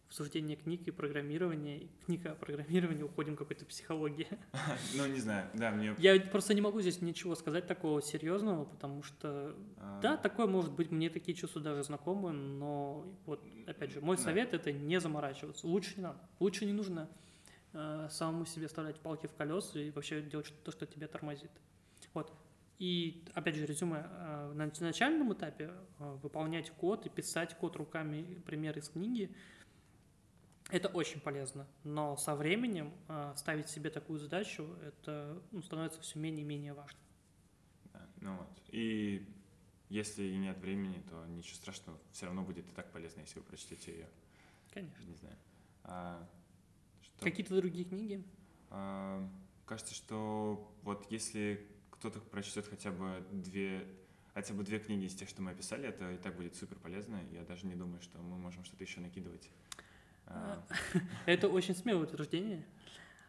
обсуждения 0.08 0.56
книг 0.56 0.88
и 0.88 0.90
программирования, 0.90 1.86
книга 2.06 2.32
о 2.32 2.34
программировании 2.34 3.02
уходим 3.02 3.36
к 3.36 3.38
какой-то 3.38 3.66
психологии. 3.66 4.26
Ну, 4.96 5.06
не 5.06 5.20
знаю, 5.20 5.48
да, 5.54 5.70
мне... 5.70 5.94
Я 5.98 6.18
просто 6.18 6.54
не 6.54 6.60
могу 6.60 6.80
здесь 6.80 7.02
ничего 7.02 7.34
сказать 7.34 7.66
такого 7.66 8.00
серьезного, 8.00 8.64
потому 8.64 9.02
что, 9.02 9.54
а. 9.76 10.00
да, 10.00 10.16
такое 10.16 10.46
может 10.46 10.72
быть, 10.72 10.90
мне 10.90 11.10
такие 11.10 11.36
чувства 11.36 11.60
даже 11.60 11.82
знакомы, 11.84 12.32
но 12.32 13.06
вот, 13.26 13.44
опять 13.66 13.92
же, 13.92 14.00
мой 14.00 14.16
совет– 14.16 14.52
это 14.54 14.72
не 14.72 14.98
заморачиваться. 14.98 15.66
Лучше 15.66 15.94
не 15.96 16.02
надо, 16.02 16.18
лучше 16.40 16.64
не 16.64 16.72
нужно 16.72 17.08
э, 17.74 18.08
самому 18.10 18.46
себе 18.46 18.66
вставлять 18.66 18.98
палки 19.00 19.26
в 19.26 19.34
колеса 19.34 19.78
и 19.78 19.90
вообще 19.90 20.22
делать 20.22 20.52
то, 20.64 20.72
что 20.72 20.86
тебя 20.86 21.06
тормозит. 21.06 21.50
Вот. 22.14 22.32
И, 22.78 23.24
опять 23.34 23.56
же, 23.56 23.66
резюме, 23.66 24.06
э, 24.08 24.52
на 24.54 24.70
начальном 24.80 25.32
этапе 25.34 25.70
э, 25.98 26.18
выполнять 26.22 26.70
код 26.70 27.06
и 27.06 27.10
писать 27.10 27.56
код 27.58 27.76
руками, 27.76 28.40
пример 28.46 28.78
из 28.78 28.88
книги, 28.88 29.34
это 30.68 30.88
очень 30.88 31.20
полезно. 31.20 31.66
Но 31.84 32.16
со 32.16 32.34
временем 32.34 32.92
э, 33.08 33.32
ставить 33.36 33.68
себе 33.68 33.90
такую 33.90 34.18
задачу, 34.18 34.68
это 34.82 35.42
ну, 35.50 35.62
становится 35.62 36.00
все 36.00 36.18
менее 36.18 36.42
и 36.42 36.44
менее 36.44 36.74
важно. 36.74 36.98
Да, 37.92 38.06
ну 38.20 38.36
вот. 38.36 38.62
И 38.68 39.26
если 39.88 40.24
и 40.24 40.36
нет 40.36 40.58
времени, 40.58 41.02
то 41.08 41.24
ничего 41.26 41.56
страшного, 41.56 41.98
все 42.12 42.26
равно 42.26 42.42
будет 42.42 42.68
и 42.68 42.72
так 42.72 42.90
полезно, 42.92 43.20
если 43.20 43.38
вы 43.38 43.44
прочтете 43.46 43.92
ее. 43.92 44.08
Конечно. 44.72 45.02
Не 45.04 45.14
знаю. 45.14 45.36
А, 45.84 46.28
что... 47.00 47.24
Какие-то 47.24 47.56
другие 47.56 47.86
книги? 47.86 48.22
А, 48.70 49.26
кажется, 49.64 49.94
что 49.94 50.70
вот 50.82 51.10
если 51.10 51.66
кто-то 51.90 52.20
прочтет 52.20 52.66
хотя 52.66 52.90
бы 52.92 53.26
две 53.32 53.86
хотя 54.34 54.54
бы 54.54 54.62
две 54.62 54.78
книги 54.78 55.06
из 55.06 55.14
тех, 55.14 55.28
что 55.28 55.42
мы 55.42 55.50
описали, 55.50 55.88
это 55.88 56.12
и 56.12 56.16
так 56.16 56.36
будет 56.36 56.54
супер 56.54 56.78
полезно. 56.78 57.20
Я 57.32 57.42
даже 57.42 57.66
не 57.66 57.74
думаю, 57.74 58.00
что 58.00 58.18
мы 58.18 58.38
можем 58.38 58.64
что-то 58.64 58.84
еще 58.84 59.00
накидывать. 59.00 59.50
А. 60.28 60.62
Это 61.26 61.48
очень 61.48 61.74
смелое 61.74 62.04
утверждение. 62.04 62.64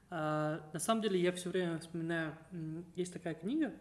А, 0.09 0.69
на 0.73 0.79
самом 0.79 1.01
деле 1.01 1.19
я 1.19 1.31
все 1.31 1.49
время 1.49 1.79
вспоминаю, 1.79 2.35
есть 2.95 3.13
такая 3.13 3.35
книга, 3.35 3.73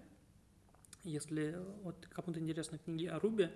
если 1.04 1.59
вот 1.83 2.07
кому-то 2.12 2.40
интересны 2.40 2.78
книги 2.78 3.07
о 3.07 3.18
Руби, 3.18 3.50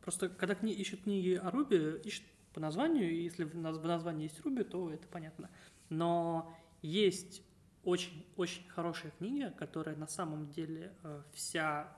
просто 0.00 0.28
когда 0.28 0.54
кни 0.54 0.72
ищут 0.72 1.02
книги 1.02 1.34
о 1.34 1.50
Руби, 1.50 1.98
ищут 2.04 2.24
по 2.52 2.60
названию, 2.60 3.10
и 3.10 3.22
если 3.22 3.44
в 3.44 3.56
названии 3.56 4.24
есть 4.24 4.40
Руби, 4.44 4.64
то 4.64 4.90
это 4.90 5.06
понятно. 5.08 5.50
Но 5.88 6.54
есть 6.82 7.42
очень-очень 7.86 8.68
хорошая 8.68 9.12
книга, 9.12 9.52
которая 9.52 9.94
на 9.94 10.08
самом 10.08 10.50
деле 10.50 10.92
э, 11.04 11.22
вся 11.32 11.96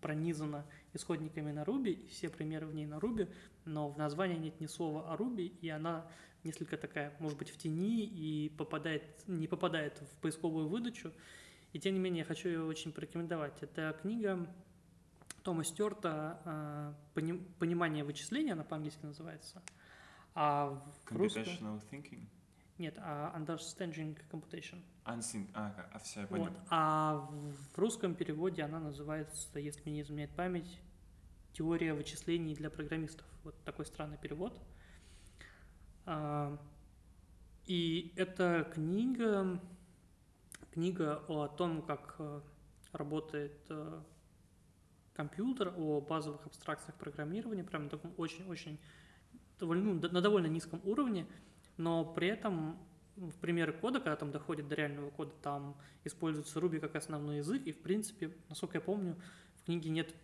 пронизана 0.00 0.64
исходниками 0.94 1.52
на 1.52 1.62
Ruby, 1.62 1.90
и 1.90 2.06
все 2.08 2.30
примеры 2.30 2.66
в 2.66 2.74
ней 2.74 2.86
на 2.86 2.94
Ruby, 2.94 3.30
но 3.64 3.88
в 3.88 3.98
названии 3.98 4.36
нет 4.36 4.60
ни 4.60 4.66
слова 4.66 5.12
о 5.12 5.16
Ruby, 5.16 5.46
и 5.46 5.68
она 5.68 6.06
несколько 6.44 6.76
такая, 6.76 7.14
может 7.18 7.38
быть, 7.38 7.50
в 7.50 7.56
тени 7.58 8.04
и 8.04 8.48
попадает, 8.50 9.26
не 9.26 9.46
попадает 9.46 10.00
в 10.00 10.16
поисковую 10.20 10.68
выдачу. 10.68 11.12
И 11.72 11.78
тем 11.78 11.94
не 11.94 12.00
менее, 12.00 12.20
я 12.20 12.24
хочу 12.24 12.48
ее 12.48 12.64
очень 12.64 12.92
порекомендовать. 12.92 13.62
Это 13.62 13.96
книга 14.00 14.48
Тома 15.42 15.64
Стюарта 15.64 16.94
э, 17.14 17.40
«Понимание 17.58 18.04
вычисления», 18.04 18.52
она 18.52 18.64
по-английски 18.64 19.04
называется. 19.04 19.62
А 20.34 20.68
в 20.68 21.12
Computational 21.12 21.74
русском... 21.74 21.80
Thinking? 21.90 22.26
Нет, 22.78 22.94
а 22.98 23.38
Understanding 23.38 24.18
Computation. 24.30 24.82
Unsync, 25.04 25.48
а, 25.54 25.74
а 25.92 25.98
все, 25.98 26.20
я 26.20 26.26
понял. 26.26 26.44
Вот. 26.44 26.52
А 26.70 27.28
в 27.74 27.78
русском 27.78 28.14
переводе 28.14 28.62
она 28.62 28.80
называется, 28.80 29.58
если 29.58 29.82
мне 29.82 29.96
не 29.96 30.00
изменяет 30.02 30.30
память, 30.30 30.80
«Теория 31.52 31.94
вычислений 31.94 32.54
для 32.54 32.70
программистов». 32.70 33.26
Вот 33.44 33.54
такой 33.64 33.86
странный 33.86 34.18
перевод. 34.18 34.60
А, 36.06 36.58
и 37.66 38.12
эта 38.16 38.70
книга, 38.72 39.60
книга 40.72 41.22
о 41.28 41.48
том, 41.48 41.82
как 41.82 42.16
э, 42.18 42.40
работает 42.92 43.58
э, 43.68 44.02
компьютер, 45.12 45.74
о 45.76 46.00
базовых 46.00 46.46
абстракциях 46.46 46.96
программирования, 46.96 47.64
прям 47.64 47.84
на 47.84 47.90
таком 47.90 48.12
очень-очень, 48.16 48.78
ну, 49.60 49.94
на 49.94 50.20
довольно 50.20 50.46
низком 50.46 50.80
уровне– 50.84 51.26
но 51.80 52.04
при 52.04 52.28
этом 52.28 52.78
в 53.16 53.34
примеры 53.38 53.72
кода, 53.72 54.00
когда 54.00 54.14
там 54.14 54.30
доходит 54.30 54.68
до 54.68 54.74
реального 54.74 55.08
кода, 55.08 55.32
там 55.42 55.76
используется 56.04 56.58
Ruby 56.58 56.78
как 56.78 56.94
основной 56.94 57.38
язык, 57.38 57.62
и 57.64 57.72
в 57.72 57.80
принципе, 57.80 58.30
насколько 58.50 58.76
я 58.76 58.82
помню, 58.82 59.16
в 59.56 59.64
книге 59.64 59.88
нет 59.88 60.14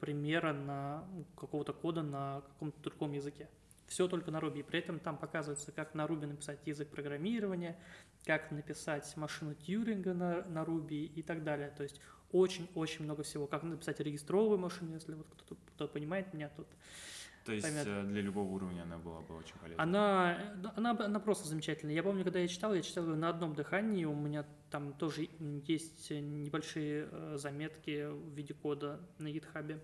примера 0.00 0.52
на 0.52 1.04
ну, 1.12 1.24
какого-то 1.36 1.72
кода 1.72 2.02
на 2.02 2.42
каком-то 2.42 2.80
другом 2.80 3.12
языке. 3.12 3.48
все 3.86 4.08
только 4.08 4.30
на 4.30 4.38
Ruby. 4.38 4.64
При 4.64 4.78
этом 4.78 4.98
там 4.98 5.16
показывается, 5.16 5.72
как 5.72 5.94
на 5.94 6.06
Ruby 6.06 6.26
написать 6.26 6.58
язык 6.66 6.88
программирования, 6.88 7.78
как 8.24 8.50
написать 8.50 9.16
машину 9.16 9.54
Тьюринга 9.54 10.14
на, 10.14 10.42
на 10.44 10.64
Ruby 10.64 11.04
и 11.04 11.22
так 11.22 11.44
далее. 11.44 11.70
То 11.76 11.82
есть 11.82 12.00
очень-очень 12.32 13.04
много 13.04 13.22
всего. 13.22 13.46
Как 13.46 13.62
написать 13.62 14.00
регистровую 14.00 14.58
машину, 14.58 14.94
если 14.94 15.14
вот 15.14 15.26
кто-то 15.30 15.56
кто 15.74 15.88
понимает 15.88 16.32
меня 16.34 16.48
тут. 16.56 16.66
То 17.44 17.52
есть 17.52 17.64
поймет. 17.64 17.86
Э, 17.86 18.02
для 18.02 18.22
любого 18.22 18.48
уровня 18.48 18.82
она 18.82 18.98
была 18.98 19.20
бы 19.20 19.36
очень 19.36 19.54
полезна? 19.60 19.82
Она, 19.82 20.54
она, 20.74 20.90
она 20.90 21.20
просто 21.20 21.46
замечательная. 21.46 21.94
Я 21.94 22.02
помню, 22.02 22.24
когда 22.24 22.40
я 22.40 22.48
читал, 22.48 22.74
я 22.74 22.82
читал 22.82 23.04
ее 23.04 23.14
на 23.14 23.28
одном 23.28 23.54
дыхании, 23.54 24.04
у 24.04 24.14
меня 24.14 24.44
там 24.76 24.92
тоже 24.92 25.30
есть 25.40 26.10
небольшие 26.10 27.08
э, 27.10 27.36
заметки 27.38 28.10
в 28.10 28.34
виде 28.34 28.52
кода 28.52 29.00
на 29.16 29.30
гитхабе 29.30 29.80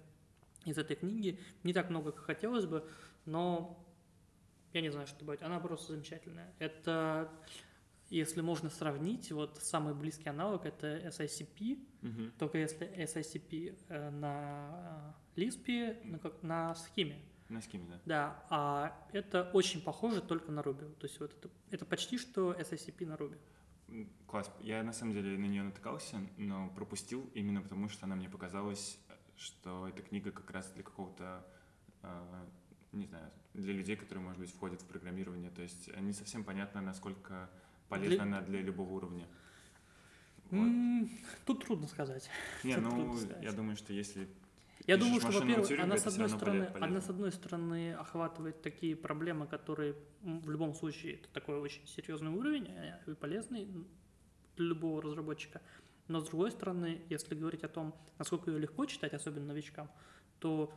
из 0.66 0.76
этой 0.76 0.96
книги. 0.96 1.38
Не 1.62 1.72
так 1.72 1.88
много, 1.88 2.12
как 2.12 2.26
хотелось 2.26 2.66
бы, 2.66 2.86
но 3.24 3.82
я 4.74 4.82
не 4.82 4.90
знаю, 4.90 5.06
что 5.06 5.20
добавить. 5.20 5.40
Она 5.40 5.60
просто 5.60 5.92
замечательная. 5.94 6.52
Это, 6.58 7.32
если 8.10 8.42
можно 8.42 8.68
сравнить, 8.68 9.32
вот 9.32 9.56
самый 9.62 9.94
близкий 9.94 10.28
аналог 10.28 10.66
это 10.66 10.98
SICP, 11.08 11.78
угу. 12.02 12.30
только 12.38 12.58
если 12.58 12.86
SICP 12.86 13.78
э, 13.88 14.10
на 14.10 15.16
Lisp, 15.36 16.04
на, 16.04 16.20
на 16.42 16.74
схеме. 16.74 17.18
На 17.48 17.62
схеме, 17.62 17.86
да. 17.88 18.00
Да, 18.04 18.46
а 18.50 19.08
это 19.14 19.48
очень 19.54 19.80
похоже 19.80 20.20
только 20.20 20.52
на 20.52 20.60
Ruby. 20.60 20.94
То 20.96 21.06
есть 21.06 21.18
вот 21.18 21.32
это, 21.32 21.48
это 21.70 21.86
почти 21.86 22.18
что 22.18 22.52
SICP 22.52 23.06
на 23.06 23.14
Ruby. 23.14 23.38
Класс. 24.26 24.50
Я 24.60 24.82
на 24.82 24.92
самом 24.92 25.12
деле 25.12 25.36
на 25.38 25.44
нее 25.44 25.62
натыкался, 25.62 26.20
но 26.38 26.70
пропустил 26.70 27.28
именно 27.34 27.60
потому, 27.60 27.88
что 27.88 28.06
она 28.06 28.16
мне 28.16 28.28
показалась, 28.28 28.98
что 29.36 29.88
эта 29.88 30.02
книга 30.02 30.30
как 30.30 30.50
раз 30.50 30.70
для 30.72 30.82
какого-то 30.82 31.46
э, 32.02 32.44
не 32.92 33.06
знаю, 33.06 33.30
для 33.54 33.72
людей, 33.72 33.96
которые, 33.96 34.24
может 34.24 34.38
быть, 34.38 34.50
входят 34.50 34.82
в 34.82 34.86
программирование. 34.86 35.50
То 35.50 35.62
есть 35.62 35.94
не 35.96 36.12
совсем 36.12 36.44
понятно, 36.44 36.80
насколько 36.80 37.50
полезна 37.88 38.14
для... 38.14 38.22
она 38.22 38.40
для 38.42 38.60
любого 38.60 38.92
уровня. 38.92 39.26
Вот. 40.50 41.08
Тут 41.46 41.64
трудно 41.64 41.86
сказать. 41.86 42.28
Не, 42.62 42.74
Тут 42.74 42.84
ну, 42.84 43.18
я 43.40 43.52
думаю, 43.52 43.76
что 43.76 43.92
если 43.92 44.28
я 44.86 44.96
думаю, 44.96 45.20
что, 45.20 45.32
во-первых, 45.32 45.70
она 45.78 45.96
с 45.96 46.06
одной 46.06 46.28
стороны, 46.28 46.70
она 46.80 47.00
с 47.00 47.08
одной 47.08 47.32
стороны 47.32 47.94
охватывает 47.94 48.62
такие 48.62 48.96
проблемы, 48.96 49.46
которые 49.46 49.94
в 50.22 50.50
любом 50.50 50.74
случае 50.74 51.14
это 51.14 51.28
такой 51.28 51.60
очень 51.60 51.86
серьезный 51.86 52.30
уровень 52.30 52.70
и 53.06 53.14
полезный 53.14 53.66
для 54.56 54.66
любого 54.66 55.02
разработчика. 55.02 55.60
Но 56.08 56.20
с 56.20 56.28
другой 56.28 56.50
стороны, 56.50 57.00
если 57.08 57.34
говорить 57.34 57.64
о 57.64 57.68
том, 57.68 57.94
насколько 58.18 58.50
ее 58.50 58.58
легко 58.58 58.86
читать, 58.86 59.14
особенно 59.14 59.46
новичкам, 59.46 59.90
то 60.38 60.72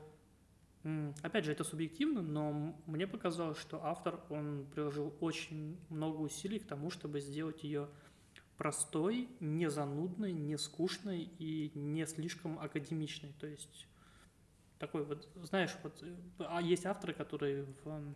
Опять 1.23 1.45
же, 1.45 1.51
это 1.51 1.63
субъективно, 1.63 2.21
но 2.21 2.75
мне 2.85 3.07
показалось, 3.07 3.57
что 3.57 3.83
автор, 3.83 4.19
он 4.29 4.67
приложил 4.71 5.15
очень 5.19 5.79
много 5.89 6.17
усилий 6.17 6.59
к 6.59 6.67
тому, 6.67 6.91
чтобы 6.91 7.21
сделать 7.21 7.63
ее 7.63 7.89
простой, 8.55 9.27
не 9.39 9.71
занудной, 9.71 10.31
не 10.31 10.59
скучной 10.59 11.31
и 11.39 11.71
не 11.73 12.05
слишком 12.05 12.59
академичной. 12.59 13.33
То 13.39 13.47
есть 13.47 13.87
такой 14.79 15.03
вот, 15.03 15.27
знаешь, 15.43 15.75
вот, 15.83 16.03
а 16.39 16.61
есть 16.61 16.85
авторы, 16.85 17.13
которые 17.13 17.65
в 17.83 18.15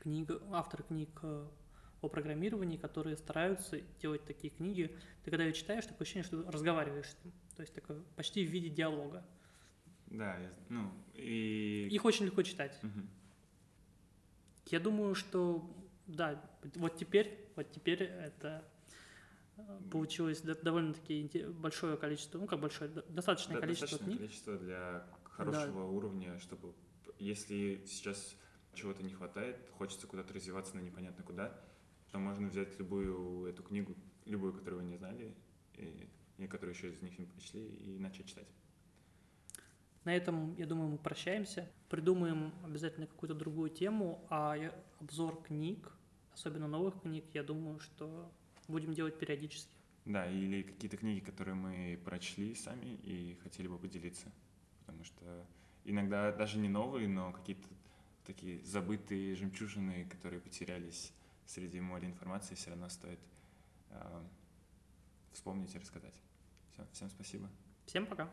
книг, 0.00 0.30
авторы 0.52 0.84
книг 0.84 1.10
э, 1.22 1.46
о 2.00 2.08
программировании, 2.08 2.76
которые 2.76 3.16
стараются 3.16 3.80
делать 4.00 4.24
такие 4.24 4.50
книги. 4.52 4.96
Ты 5.24 5.30
когда 5.30 5.44
ее 5.44 5.52
читаешь, 5.52 5.84
такое 5.84 6.02
ощущение, 6.02 6.24
что 6.24 6.50
разговариваешь 6.50 7.08
с 7.08 7.24
ним. 7.24 7.32
То 7.56 7.62
есть 7.62 7.74
такое 7.74 8.02
почти 8.16 8.44
в 8.44 8.50
виде 8.50 8.68
диалога. 8.68 9.24
Да, 10.06 10.38
ну 10.68 10.92
и... 11.14 11.88
Их 11.90 12.04
очень 12.04 12.26
легко 12.26 12.42
читать. 12.42 12.78
Угу. 12.82 13.00
Я 14.66 14.80
думаю, 14.80 15.14
что 15.14 15.68
да, 16.06 16.42
вот 16.74 16.96
теперь, 16.96 17.48
вот 17.56 17.70
теперь 17.70 18.02
это 18.02 18.64
э, 19.56 19.80
получилось 19.90 20.40
довольно-таки 20.40 21.46
большое 21.48 21.96
количество, 21.96 22.38
ну 22.38 22.46
как 22.46 22.60
большое, 22.60 22.90
достаточное 23.08 23.56
да, 23.56 23.60
количество 23.62 23.88
достаточное 23.88 24.16
книг. 24.16 24.18
количество 24.18 24.58
для 24.58 25.06
хорошего 25.36 25.82
да. 25.82 25.86
уровня, 25.86 26.38
чтобы 26.38 26.74
если 27.18 27.82
сейчас 27.86 28.36
чего-то 28.74 29.02
не 29.02 29.12
хватает, 29.12 29.56
хочется 29.78 30.06
куда-то 30.06 30.34
развиваться, 30.34 30.74
но 30.76 30.80
непонятно 30.80 31.22
куда, 31.22 31.58
то 32.10 32.18
можно 32.18 32.48
взять 32.48 32.78
любую 32.78 33.46
эту 33.46 33.62
книгу, 33.62 33.96
любую, 34.24 34.52
которую 34.52 34.82
вы 34.82 34.88
не 34.88 34.96
знали, 34.96 35.34
и, 35.74 36.08
и 36.38 36.46
которую 36.46 36.74
еще 36.74 36.90
из 36.90 37.00
них 37.02 37.18
не 37.18 37.26
прочли, 37.26 37.64
и 37.66 37.98
начать 37.98 38.26
читать. 38.26 38.48
На 40.04 40.14
этом, 40.14 40.54
я 40.56 40.66
думаю, 40.66 40.90
мы 40.90 40.98
прощаемся. 40.98 41.70
Придумаем 41.88 42.52
обязательно 42.62 43.06
какую-то 43.06 43.34
другую 43.34 43.70
тему, 43.70 44.26
а 44.28 44.54
обзор 45.00 45.42
книг, 45.42 45.92
особенно 46.32 46.68
новых 46.68 47.00
книг, 47.00 47.24
я 47.32 47.42
думаю, 47.42 47.80
что 47.80 48.30
будем 48.68 48.92
делать 48.92 49.18
периодически. 49.18 49.72
Да, 50.04 50.30
или 50.30 50.62
какие-то 50.62 50.98
книги, 50.98 51.20
которые 51.20 51.54
мы 51.54 51.98
прочли 52.04 52.54
сами 52.54 52.96
и 53.02 53.38
хотели 53.42 53.66
бы 53.66 53.78
поделиться. 53.78 54.30
Что 55.04 55.46
иногда 55.84 56.32
даже 56.32 56.58
не 56.58 56.68
новые, 56.68 57.08
но 57.08 57.32
какие-то 57.32 57.68
такие 58.24 58.64
забытые 58.64 59.34
жемчужины, 59.34 60.06
которые 60.06 60.40
потерялись 60.40 61.12
среди 61.46 61.80
моря 61.80 62.06
информации, 62.06 62.54
все 62.54 62.70
равно 62.70 62.88
стоит 62.88 63.20
э, 63.90 64.22
вспомнить 65.32 65.74
и 65.74 65.78
рассказать. 65.78 66.14
Все, 66.72 66.86
всем 66.92 67.10
спасибо. 67.10 67.50
Всем 67.86 68.06
пока. 68.06 68.30